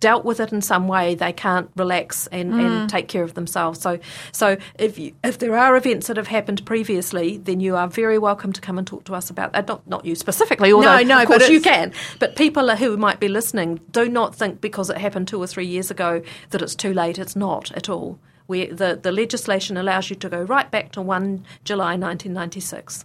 dealt 0.00 0.24
with 0.24 0.40
it 0.40 0.52
in 0.52 0.60
some 0.60 0.88
way, 0.88 1.14
they 1.14 1.32
can't 1.32 1.70
relax 1.76 2.26
and, 2.28 2.52
Mm. 2.52 2.60
and 2.82 2.90
take 2.90 3.08
care 3.08 3.22
of 3.22 3.34
themselves. 3.34 3.80
So, 3.80 3.98
so 4.30 4.56
if 4.78 4.98
you, 4.98 5.12
if 5.24 5.38
there 5.38 5.56
are 5.56 5.76
events 5.76 6.06
that 6.08 6.16
have 6.16 6.26
happened 6.28 6.64
previously, 6.66 7.38
then 7.38 7.60
you 7.60 7.76
are 7.76 7.88
very 7.88 8.18
welcome 8.18 8.52
to 8.52 8.60
come 8.60 8.76
and 8.78 8.86
talk 8.86 9.04
to 9.04 9.14
us 9.14 9.30
about 9.30 9.52
that. 9.54 9.66
Not 9.68 9.86
not 9.86 10.04
you 10.04 10.14
specifically, 10.14 10.72
although 10.72 11.00
no, 11.02 11.22
of 11.22 11.26
course 11.28 11.48
you 11.48 11.60
can. 11.60 11.92
But 12.18 12.36
people 12.36 12.74
who 12.76 12.96
might 12.96 13.20
be 13.20 13.28
listening, 13.28 13.80
do 13.90 14.08
not 14.08 14.34
think 14.34 14.60
because 14.60 14.90
it 14.90 14.98
happened 14.98 15.28
two 15.28 15.40
or 15.42 15.46
three 15.46 15.66
years 15.66 15.90
ago 15.90 16.22
that 16.50 16.62
it's 16.62 16.74
too 16.74 16.92
late. 16.92 17.18
It's 17.18 17.36
not 17.36 17.72
at 17.72 17.88
all. 17.88 18.18
We, 18.48 18.66
the, 18.66 18.98
the 19.02 19.10
legislation 19.10 19.76
allows 19.76 20.08
you 20.08 20.14
to 20.16 20.28
go 20.28 20.40
right 20.40 20.70
back 20.70 20.92
to 20.92 21.02
1 21.02 21.44
July 21.64 21.96
1996. 21.96 23.04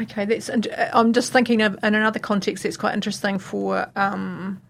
Okay, 0.00 0.24
that's. 0.24 0.50
I'm 0.92 1.12
just 1.12 1.32
thinking 1.32 1.62
of 1.62 1.74
in 1.82 1.94
another 1.94 2.18
context 2.18 2.62
that's 2.62 2.76
quite 2.76 2.94
interesting 2.94 3.38
for 3.38 3.90
um, 3.96 4.60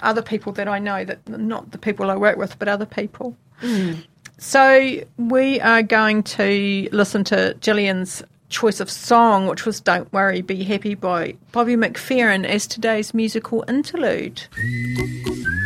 other 0.00 0.22
people 0.22 0.52
that 0.52 0.68
I 0.68 0.78
know 0.78 1.04
that 1.04 1.26
not 1.28 1.70
the 1.70 1.78
people 1.78 2.10
I 2.10 2.16
work 2.16 2.36
with, 2.36 2.58
but 2.58 2.68
other 2.68 2.86
people. 2.86 3.36
Mm. 3.62 4.04
So 4.38 5.00
we 5.16 5.60
are 5.60 5.82
going 5.82 6.22
to 6.24 6.88
listen 6.92 7.24
to 7.24 7.56
Gillian's 7.60 8.22
choice 8.48 8.80
of 8.80 8.90
song, 8.90 9.46
which 9.46 9.64
was 9.64 9.80
"Don't 9.80 10.12
Worry, 10.12 10.42
Be 10.42 10.62
Happy" 10.64 10.94
by 10.94 11.36
Bobby 11.52 11.76
McFerrin, 11.76 12.44
as 12.44 12.66
today's 12.66 13.14
musical 13.14 13.64
interlude. 13.66 14.42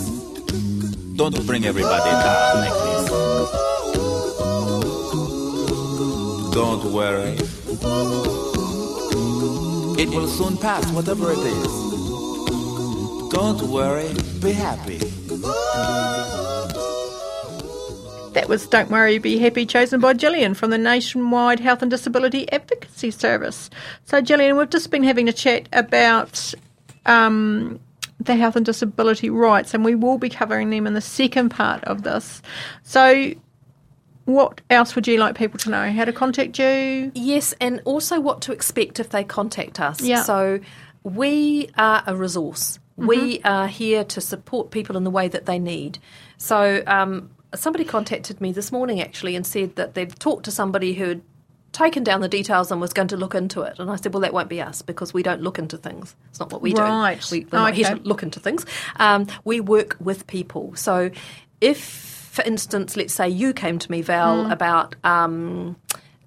Don't 1.15 1.45
bring 1.45 1.65
everybody 1.65 2.09
down 2.09 2.57
like 2.57 2.73
this. 2.73 3.09
Don't 6.53 6.85
worry. 6.91 7.37
It 10.01 10.09
will 10.09 10.27
soon 10.27 10.57
pass, 10.57 10.91
whatever 10.91 11.31
it 11.31 11.37
is. 11.39 11.73
Don't 13.31 13.61
worry, 13.63 14.09
be 14.41 14.51
happy. 14.51 14.97
That 18.33 18.45
was 18.47 18.65
Don't 18.67 18.89
Worry, 18.89 19.17
Be 19.17 19.37
Happy, 19.37 19.65
chosen 19.65 19.99
by 19.99 20.13
Gillian 20.13 20.53
from 20.53 20.69
the 20.69 20.77
Nationwide 20.77 21.59
Health 21.59 21.81
and 21.81 21.91
Disability 21.91 22.49
Advocacy 22.51 23.11
Service. 23.11 23.69
So, 24.05 24.21
Gillian, 24.21 24.55
we've 24.55 24.69
just 24.69 24.89
been 24.89 25.03
having 25.03 25.27
a 25.27 25.33
chat 25.33 25.67
about 25.73 26.53
um, 27.05 27.79
the 28.25 28.35
health 28.35 28.55
and 28.55 28.65
disability 28.65 29.29
rights, 29.29 29.73
and 29.73 29.83
we 29.83 29.95
will 29.95 30.17
be 30.17 30.29
covering 30.29 30.69
them 30.69 30.87
in 30.87 30.93
the 30.93 31.01
second 31.01 31.49
part 31.49 31.83
of 31.85 32.03
this. 32.03 32.41
So, 32.83 33.33
what 34.25 34.61
else 34.69 34.95
would 34.95 35.07
you 35.07 35.17
like 35.17 35.35
people 35.35 35.59
to 35.59 35.69
know? 35.69 35.91
How 35.91 36.05
to 36.05 36.13
contact 36.13 36.59
you? 36.59 37.11
Yes, 37.15 37.53
and 37.59 37.81
also 37.85 38.19
what 38.19 38.41
to 38.41 38.51
expect 38.51 38.99
if 38.99 39.09
they 39.09 39.23
contact 39.23 39.79
us. 39.79 40.01
Yeah. 40.01 40.23
So 40.23 40.59
we 41.03 41.69
are 41.77 42.03
a 42.05 42.15
resource. 42.15 42.79
We 42.97 43.41
are 43.41 43.67
here 43.67 44.03
to 44.03 44.21
support 44.21 44.69
people 44.69 44.95
in 44.95 45.03
the 45.03 45.09
way 45.09 45.27
that 45.27 45.47
they 45.47 45.57
need. 45.57 45.97
So 46.37 46.83
um, 46.85 47.31
somebody 47.55 47.83
contacted 47.83 48.39
me 48.39 48.51
this 48.51 48.71
morning 48.71 49.01
actually 49.01 49.35
and 49.35 49.45
said 49.45 49.75
that 49.75 49.95
they'd 49.95 50.17
talked 50.19 50.45
to 50.45 50.51
somebody 50.51 50.93
who 50.93 51.05
had 51.05 51.21
taken 51.71 52.03
down 52.03 52.21
the 52.21 52.27
details 52.27 52.71
and 52.71 52.81
was 52.81 52.91
going 52.93 53.07
to 53.07 53.17
look 53.17 53.33
into 53.35 53.61
it. 53.61 53.79
And 53.79 53.89
I 53.89 53.95
said, 53.95 54.13
well, 54.13 54.21
that 54.21 54.33
won't 54.33 54.49
be 54.49 54.61
us 54.61 54.81
because 54.81 55.13
we 55.13 55.23
don't 55.23 55.41
look 55.41 55.57
into 55.57 55.77
things. 55.77 56.15
It's 56.29 56.39
not 56.39 56.51
what 56.51 56.61
we 56.61 56.73
Right. 56.73 57.19
do. 57.21 57.27
We, 57.31 57.45
we're 57.51 57.59
not 57.59 57.73
here 57.73 57.95
to 57.95 58.01
look 58.03 58.23
into 58.23 58.39
things. 58.39 58.65
Um, 58.97 59.27
we 59.45 59.59
work 59.61 59.95
with 59.99 60.27
people. 60.27 60.73
So 60.75 61.11
if, 61.61 61.79
for 61.81 62.43
instance, 62.43 62.97
let's 62.97 63.13
say 63.13 63.29
you 63.29 63.53
came 63.53 63.79
to 63.79 63.89
me, 63.91 64.01
Val, 64.01 64.45
Hmm. 64.45 64.51
about. 64.51 64.95
Um, 65.03 65.75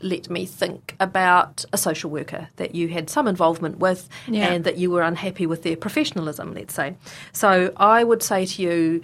let 0.00 0.28
me 0.28 0.44
think 0.44 0.94
about 1.00 1.64
a 1.72 1.78
social 1.78 2.10
worker 2.10 2.48
that 2.56 2.74
you 2.74 2.88
had 2.88 3.08
some 3.08 3.26
involvement 3.26 3.78
with 3.78 4.06
Yeah. 4.28 4.48
and 4.48 4.64
that 4.64 4.76
you 4.76 4.90
were 4.90 5.00
unhappy 5.00 5.46
with 5.46 5.62
their 5.62 5.76
professionalism, 5.76 6.52
let's 6.52 6.74
say. 6.74 6.96
So 7.32 7.72
I 7.78 8.04
would 8.04 8.22
say 8.22 8.44
to 8.44 8.62
you, 8.62 9.02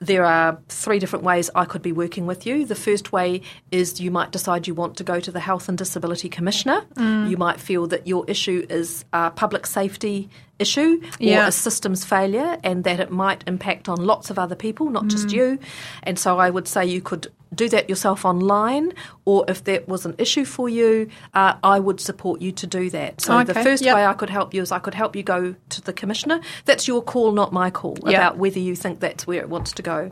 there 0.00 0.24
are 0.24 0.58
three 0.68 0.98
different 0.98 1.24
ways 1.24 1.50
I 1.54 1.64
could 1.64 1.82
be 1.82 1.92
working 1.92 2.26
with 2.26 2.46
you. 2.46 2.64
The 2.64 2.74
first 2.74 3.12
way 3.12 3.42
is 3.70 4.00
you 4.00 4.10
might 4.10 4.32
decide 4.32 4.66
you 4.66 4.74
want 4.74 4.96
to 4.98 5.04
go 5.04 5.20
to 5.20 5.30
the 5.30 5.40
Health 5.40 5.68
and 5.68 5.76
Disability 5.76 6.28
Commissioner. 6.28 6.82
Mm. 6.94 7.30
You 7.30 7.36
might 7.36 7.60
feel 7.60 7.86
that 7.88 8.06
your 8.06 8.24
issue 8.28 8.66
is 8.68 9.04
a 9.12 9.30
public 9.30 9.66
safety 9.66 10.28
issue 10.58 11.00
or 11.02 11.08
Yeah. 11.18 11.46
a 11.46 11.52
systems 11.52 12.04
failure 12.04 12.58
and 12.64 12.84
that 12.84 13.00
it 13.00 13.10
might 13.10 13.44
impact 13.46 13.88
on 13.88 14.04
lots 14.04 14.30
of 14.30 14.38
other 14.38 14.54
people, 14.56 14.90
not 14.90 15.04
Mm. 15.04 15.10
just 15.10 15.30
you. 15.32 15.58
And 16.02 16.18
so 16.18 16.38
I 16.38 16.50
would 16.50 16.66
say 16.68 16.84
you 16.86 17.00
could 17.00 17.28
do 17.54 17.68
that 17.70 17.88
yourself 17.88 18.24
online, 18.24 18.92
or 19.24 19.44
if 19.48 19.64
that 19.64 19.88
was 19.88 20.04
an 20.04 20.14
issue 20.18 20.44
for 20.44 20.68
you, 20.68 21.08
uh, 21.34 21.54
I 21.64 21.80
would 21.80 22.00
support 22.00 22.42
you 22.42 22.52
to 22.52 22.66
do 22.66 22.90
that. 22.90 23.20
So 23.22 23.42
the 23.42 23.54
first 23.54 23.82
yep. 23.82 23.96
way 23.96 24.04
I 24.04 24.12
could 24.12 24.30
help 24.30 24.52
you 24.52 24.60
is 24.62 24.70
I 24.70 24.78
could 24.78 24.94
help 24.94 25.16
you 25.16 25.22
go 25.22 25.54
to 25.70 25.80
the 25.80 25.92
commissioner. 25.92 26.40
That's 26.66 26.86
your 26.86 27.02
call, 27.02 27.32
not 27.32 27.52
my 27.52 27.70
call, 27.70 27.96
Yep. 28.04 28.14
about 28.14 28.36
whether 28.36 28.58
you 28.58 28.76
think 28.76 29.00
that's 29.00 29.26
where 29.26 29.40
it 29.40 29.48
wants 29.48 29.72
to 29.72 29.82
go. 29.82 30.10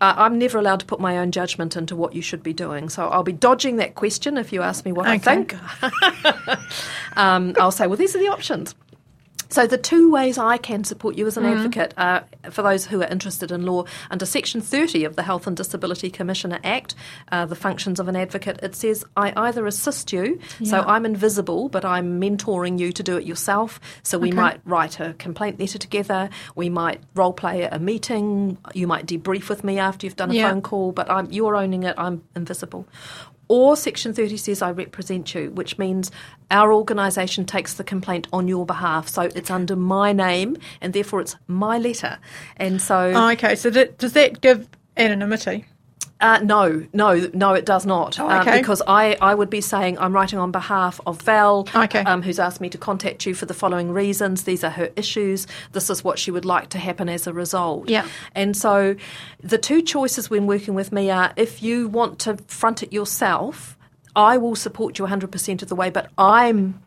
Uh, 0.00 0.14
I'm 0.16 0.38
never 0.38 0.58
allowed 0.58 0.80
to 0.80 0.86
put 0.86 0.98
my 0.98 1.18
own 1.18 1.30
judgment 1.30 1.76
into 1.76 1.94
what 1.94 2.12
you 2.14 2.22
should 2.22 2.42
be 2.42 2.52
doing. 2.52 2.88
So 2.88 3.08
I'll 3.08 3.22
be 3.22 3.32
dodging 3.32 3.76
that 3.76 3.94
question 3.94 4.36
if 4.36 4.52
you 4.52 4.62
ask 4.62 4.84
me 4.84 4.90
what 4.92 5.06
I 5.06 5.18
think. 5.18 5.54
um, 7.16 7.54
I'll 7.60 7.70
say, 7.70 7.86
well, 7.86 7.96
these 7.96 8.14
are 8.14 8.18
the 8.18 8.28
options. 8.28 8.74
So 9.52 9.66
the 9.66 9.76
two 9.76 10.10
ways 10.10 10.38
I 10.38 10.56
can 10.56 10.82
support 10.82 11.14
you 11.18 11.26
as 11.26 11.36
an 11.36 11.44
advocate 11.44 11.92
are 11.98 12.24
for 12.50 12.62
those 12.62 12.86
who 12.86 13.02
are 13.02 13.06
interested 13.06 13.52
in 13.52 13.66
law 13.66 13.84
under 14.10 14.24
Section 14.24 14.62
30 14.62 15.04
of 15.04 15.14
the 15.14 15.22
Health 15.22 15.46
and 15.46 15.54
Disability 15.54 16.08
Commissioner 16.10 16.58
Act, 16.64 16.94
uh, 17.30 17.44
the 17.44 17.54
functions 17.54 18.00
of 18.00 18.08
an 18.08 18.16
advocate. 18.16 18.60
It 18.62 18.74
says 18.74 19.04
I 19.14 19.34
either 19.36 19.66
assist 19.66 20.10
you, 20.10 20.40
so 20.64 20.80
I'm 20.80 21.04
invisible, 21.04 21.68
but 21.68 21.84
I'm 21.84 22.18
mentoring 22.18 22.78
you 22.78 22.92
to 22.92 23.02
do 23.02 23.18
it 23.18 23.24
yourself. 23.24 23.78
So 24.02 24.18
we 24.18 24.28
Okay. 24.28 24.36
might 24.36 24.60
write 24.64 25.00
a 25.00 25.12
complaint 25.18 25.60
letter 25.60 25.76
together. 25.76 26.30
We 26.54 26.70
might 26.70 27.02
role 27.14 27.34
play 27.34 27.64
a 27.64 27.78
meeting. 27.78 28.56
You 28.72 28.86
might 28.86 29.04
debrief 29.04 29.50
with 29.50 29.64
me 29.64 29.78
after 29.78 30.06
you've 30.06 30.16
done 30.16 30.30
a 30.30 30.34
Yeah. 30.34 30.48
phone 30.50 30.62
call, 30.62 30.92
but 30.92 31.10
I'm 31.10 31.30
you're 31.30 31.56
owning 31.56 31.82
it. 31.82 31.94
I'm 31.98 32.22
invisible. 32.34 32.86
Or 33.52 33.76
Section 33.76 34.14
30 34.14 34.38
says 34.38 34.62
I 34.62 34.70
represent 34.70 35.34
you, 35.34 35.50
which 35.50 35.76
means 35.76 36.10
our 36.50 36.72
organisation 36.72 37.44
takes 37.44 37.74
the 37.74 37.84
complaint 37.84 38.26
on 38.32 38.48
your 38.48 38.64
behalf. 38.64 39.08
So 39.08 39.28
it's 39.34 39.50
under 39.50 39.76
my 39.76 40.14
name 40.14 40.56
and 40.80 40.94
therefore 40.94 41.20
it's 41.20 41.36
my 41.48 41.76
letter. 41.76 42.18
And 42.56 42.80
so, 42.80 43.12
Oh, 43.14 43.28
okay, 43.32 43.54
so 43.54 43.68
that, 43.68 43.98
does 43.98 44.14
that 44.14 44.40
give 44.40 44.70
anonymity? 44.96 45.66
Uh, 46.20 46.38
no, 46.42 46.86
no, 46.92 47.30
no, 47.34 47.54
it 47.54 47.66
does 47.66 47.84
not. 47.84 48.18
Oh, 48.20 48.28
Uh, 48.28 48.40
okay. 48.42 48.58
because 48.58 48.80
I, 48.86 49.16
I 49.20 49.34
would 49.34 49.50
be 49.50 49.60
saying 49.60 49.98
I'm 49.98 50.12
writing 50.12 50.38
on 50.38 50.50
behalf 50.52 51.00
of 51.06 51.20
Val, 51.22 51.68
Okay. 51.74 52.00
um, 52.00 52.22
who's 52.22 52.38
asked 52.38 52.60
me 52.60 52.68
to 52.70 52.78
contact 52.78 53.26
you 53.26 53.34
for 53.34 53.46
the 53.46 53.54
following 53.54 53.90
reasons. 53.92 54.44
These 54.44 54.62
are 54.64 54.70
her 54.70 54.90
issues. 54.96 55.46
This 55.72 55.90
is 55.90 56.04
what 56.04 56.18
she 56.18 56.30
would 56.30 56.44
like 56.44 56.68
to 56.70 56.78
happen 56.78 57.08
as 57.08 57.26
a 57.26 57.32
result. 57.32 57.88
Yeah. 57.88 58.06
And 58.34 58.56
so 58.56 58.96
the 59.42 59.58
two 59.58 59.82
choices 59.82 60.30
when 60.30 60.46
working 60.46 60.74
with 60.74 60.92
me 60.92 61.10
are 61.10 61.32
if 61.36 61.62
you 61.62 61.88
want 61.88 62.18
to 62.20 62.36
front 62.46 62.82
it 62.82 62.92
yourself, 62.92 63.76
I 64.14 64.36
will 64.38 64.54
support 64.56 64.98
you 64.98 65.06
100% 65.06 65.62
of 65.62 65.68
the 65.68 65.74
way, 65.76 65.90
but 65.90 66.10
I'm. 66.18 66.80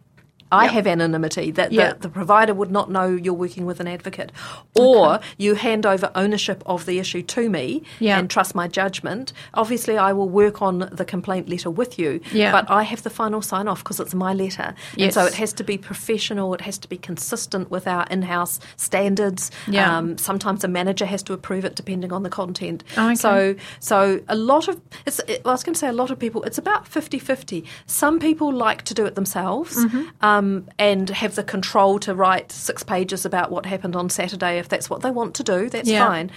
I 0.51 0.65
Yep. 0.65 0.73
have 0.73 0.87
anonymity 0.87 1.51
that 1.51 1.71
Yeah. 1.71 1.93
the, 1.93 1.99
the 2.01 2.09
provider 2.09 2.53
would 2.53 2.71
not 2.71 2.89
know 2.91 3.07
you're 3.07 3.33
working 3.33 3.65
with 3.65 3.79
an 3.79 3.87
advocate. 3.87 4.31
Or 4.75 5.19
you 5.37 5.55
hand 5.55 5.85
over 5.85 6.11
ownership 6.15 6.61
of 6.65 6.85
the 6.85 6.99
issue 6.99 7.21
to 7.23 7.49
me 7.49 7.83
Yeah. 7.99 8.19
and 8.19 8.29
trust 8.29 8.53
my 8.55 8.67
judgment. 8.67 9.33
Obviously, 9.55 9.97
I 9.97 10.13
will 10.13 10.29
work 10.29 10.61
on 10.61 10.89
the 10.91 11.05
complaint 11.05 11.49
letter 11.49 11.69
with 11.71 11.97
you, 11.97 12.19
but 12.33 12.69
I 12.69 12.83
have 12.83 13.03
the 13.03 13.09
final 13.09 13.41
sign 13.41 13.67
off 13.67 13.83
because 13.83 13.99
it's 13.99 14.13
my 14.13 14.33
letter. 14.33 14.75
And 14.99 15.13
so 15.13 15.25
it 15.25 15.33
has 15.35 15.51
to 15.53 15.63
be 15.63 15.77
professional, 15.77 16.53
it 16.53 16.61
has 16.61 16.77
to 16.79 16.87
be 16.87 16.97
consistent 16.97 17.71
with 17.71 17.87
our 17.87 18.05
in 18.11 18.21
house 18.23 18.59
standards. 18.77 19.51
Um, 19.75 20.17
sometimes 20.17 20.63
a 20.63 20.67
manager 20.67 21.05
has 21.05 21.23
to 21.23 21.33
approve 21.33 21.65
it 21.65 21.75
depending 21.75 22.11
on 22.13 22.23
the 22.23 22.29
content. 22.29 22.83
Okay. 22.97 23.15
So, 23.15 23.55
so 23.79 24.19
a 24.27 24.35
lot 24.35 24.67
of, 24.67 24.79
it's, 25.07 25.19
I 25.27 25.39
was 25.51 25.63
going 25.63 25.73
to 25.73 25.79
say 25.79 25.87
a 25.87 25.93
lot 25.93 26.11
of 26.11 26.19
people, 26.19 26.43
it's 26.43 26.57
about 26.57 26.87
50 26.87 27.17
50. 27.19 27.63
Some 27.87 28.19
people 28.19 28.53
like 28.53 28.83
to 28.83 28.93
do 28.93 29.05
it 29.05 29.15
themselves. 29.15 29.77
Mm-hmm. 29.83 30.03
Um, 30.21 30.34
Um, 30.37 30.67
and 30.79 31.09
have 31.09 31.35
the 31.35 31.43
control 31.43 31.99
to 31.99 32.13
write 32.13 32.51
six 32.51 32.83
pages 32.83 33.25
about 33.25 33.51
what 33.51 33.65
happened 33.65 33.95
on 33.95 34.09
Saturday 34.09 34.57
if 34.59 34.67
that's 34.69 34.89
what 34.89 35.01
they 35.01 35.11
want 35.11 35.33
to 35.35 35.43
do. 35.43 35.69
That's 35.69 35.89
Yeah. 35.89 36.07
fine. 36.07 36.31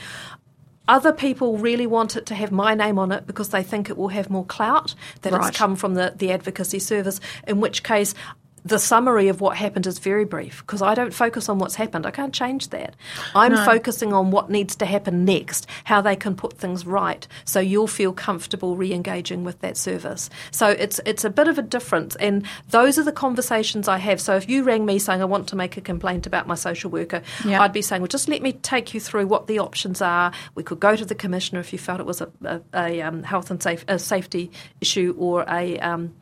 Other 0.86 1.12
people 1.12 1.58
really 1.58 1.86
want 1.86 2.16
it 2.16 2.24
to 2.26 2.34
have 2.34 2.50
my 2.50 2.74
name 2.74 2.98
on 2.98 3.12
it 3.12 3.26
because 3.26 3.50
they 3.50 3.62
think 3.62 3.90
it 3.90 3.96
will 3.98 4.08
have 4.08 4.30
more 4.30 4.44
clout, 4.46 4.94
that 5.20 5.32
Right. 5.34 5.48
it's 5.48 5.58
come 5.58 5.76
from 5.76 5.94
the, 5.94 6.14
the 6.16 6.32
advocacy 6.32 6.78
service, 6.78 7.20
in 7.46 7.60
which 7.60 7.82
case 7.82 8.14
the 8.68 8.78
summary 8.78 9.28
of 9.28 9.40
what 9.40 9.56
happened 9.56 9.86
is 9.86 9.98
very 9.98 10.24
brief 10.24 10.58
because 10.66 10.82
I 10.82 10.94
don't 10.94 11.14
focus 11.14 11.48
on 11.48 11.58
what's 11.58 11.74
happened. 11.74 12.06
I 12.06 12.10
can't 12.10 12.34
change 12.34 12.68
that. 12.68 12.94
I'm 13.34 13.52
No. 13.54 13.64
focusing 13.64 14.12
on 14.12 14.30
what 14.30 14.50
needs 14.50 14.76
to 14.76 14.86
happen 14.86 15.24
next, 15.24 15.66
how 15.84 16.00
they 16.00 16.16
can 16.16 16.34
put 16.36 16.58
things 16.58 16.86
right 16.86 17.26
so 17.44 17.60
you'll 17.60 17.86
feel 17.86 18.12
comfortable 18.12 18.76
re-engaging 18.76 19.42
with 19.44 19.60
that 19.60 19.76
service. 19.76 20.28
So 20.50 20.68
it's 20.68 21.00
it's 21.06 21.24
a 21.24 21.30
bit 21.30 21.48
of 21.48 21.58
a 21.58 21.62
difference 21.62 22.14
and 22.16 22.44
those 22.70 22.98
are 22.98 23.04
the 23.04 23.12
conversations 23.12 23.88
I 23.88 23.98
have. 23.98 24.20
So 24.20 24.36
if 24.36 24.48
you 24.48 24.62
rang 24.62 24.84
me 24.84 24.98
saying 24.98 25.22
I 25.22 25.24
want 25.24 25.48
to 25.48 25.56
make 25.56 25.76
a 25.76 25.80
complaint 25.80 26.26
about 26.26 26.46
my 26.46 26.54
social 26.54 26.90
worker, 26.90 27.22
Yeah. 27.44 27.62
I'd 27.62 27.72
be 27.72 27.82
saying, 27.82 28.02
well, 28.02 28.08
just 28.08 28.28
let 28.28 28.42
me 28.42 28.52
take 28.52 28.92
you 28.94 29.00
through 29.00 29.26
what 29.26 29.46
the 29.46 29.58
options 29.58 30.02
are. 30.02 30.32
We 30.54 30.62
could 30.62 30.80
go 30.80 30.94
to 30.94 31.04
the 31.04 31.14
commissioner 31.14 31.60
if 31.60 31.72
you 31.72 31.78
felt 31.78 32.00
it 32.00 32.06
was 32.06 32.20
a, 32.20 32.28
a, 32.44 32.60
a 32.74 33.02
um, 33.02 33.22
health 33.22 33.50
and 33.50 33.62
safe, 33.62 33.84
a 33.88 33.98
safety 33.98 34.50
issue 34.80 35.14
or 35.18 35.44
a 35.48 35.78
um, 35.80 36.14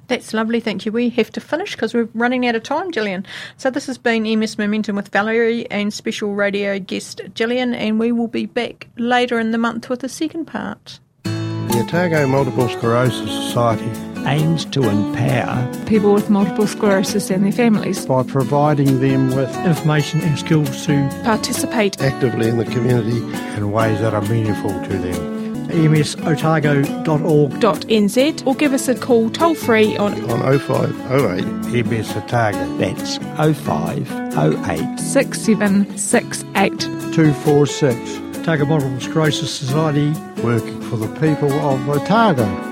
That's 0.08 0.34
lovely, 0.34 0.60
thank 0.60 0.86
you. 0.86 0.92
We 0.92 1.08
have 1.10 1.30
to 1.32 1.40
finish 1.40 1.74
because 1.74 1.94
we're 1.94 2.08
running 2.14 2.46
out 2.46 2.54
of 2.54 2.62
time, 2.62 2.92
Gillian. 2.92 3.26
So 3.56 3.70
this 3.70 3.86
has 3.86 3.98
been 3.98 4.22
MS 4.38 4.58
Momentum 4.58 4.96
with 4.96 5.08
Valerie 5.08 5.68
and 5.70 5.92
special 5.92 6.34
radio 6.34 6.78
guest 6.78 7.20
Gillian, 7.34 7.74
and 7.74 7.98
we 7.98 8.12
will 8.12 8.28
be 8.28 8.46
back 8.46 8.88
later 8.96 9.38
in 9.40 9.50
the 9.50 9.58
month 9.58 9.88
with 9.88 10.00
the 10.00 10.08
second 10.08 10.46
part. 10.46 11.00
The 11.24 11.84
Otago 11.84 12.26
Multiple 12.26 12.68
Sclerosis 12.68 13.30
Society 13.30 14.11
aims 14.26 14.64
to 14.66 14.88
empower 14.88 15.84
people 15.86 16.12
with 16.12 16.30
multiple 16.30 16.66
sclerosis 16.66 17.30
and 17.30 17.44
their 17.44 17.52
families 17.52 18.06
by 18.06 18.22
providing 18.22 19.00
them 19.00 19.34
with 19.34 19.54
information 19.66 20.20
and 20.20 20.38
skills 20.38 20.86
to 20.86 21.08
participate 21.24 22.00
actively 22.00 22.48
in 22.48 22.58
the 22.58 22.64
community 22.66 23.18
in 23.56 23.72
ways 23.72 24.00
that 24.00 24.14
are 24.14 24.22
meaningful 24.22 24.70
to 24.84 24.98
them 24.98 25.32
msotago.org.nz 25.72 28.46
or 28.46 28.54
give 28.54 28.72
us 28.72 28.86
a 28.88 28.94
call 28.94 29.28
toll 29.30 29.54
free 29.54 29.96
on 29.96 30.12
on 30.30 30.58
0508 30.58 31.86
MS 31.86 32.16
Otago. 32.16 32.76
That's 32.76 33.16
0508 33.18 35.00
6768 35.00 36.80
246. 36.80 38.18
Otago 38.38 38.64
Multiple 38.66 39.00
Sclerosis 39.00 39.54
Society, 39.54 40.12
working 40.42 40.80
for 40.82 40.96
the 40.96 41.08
people 41.20 41.52
of 41.52 41.88
Otago. 41.88 42.71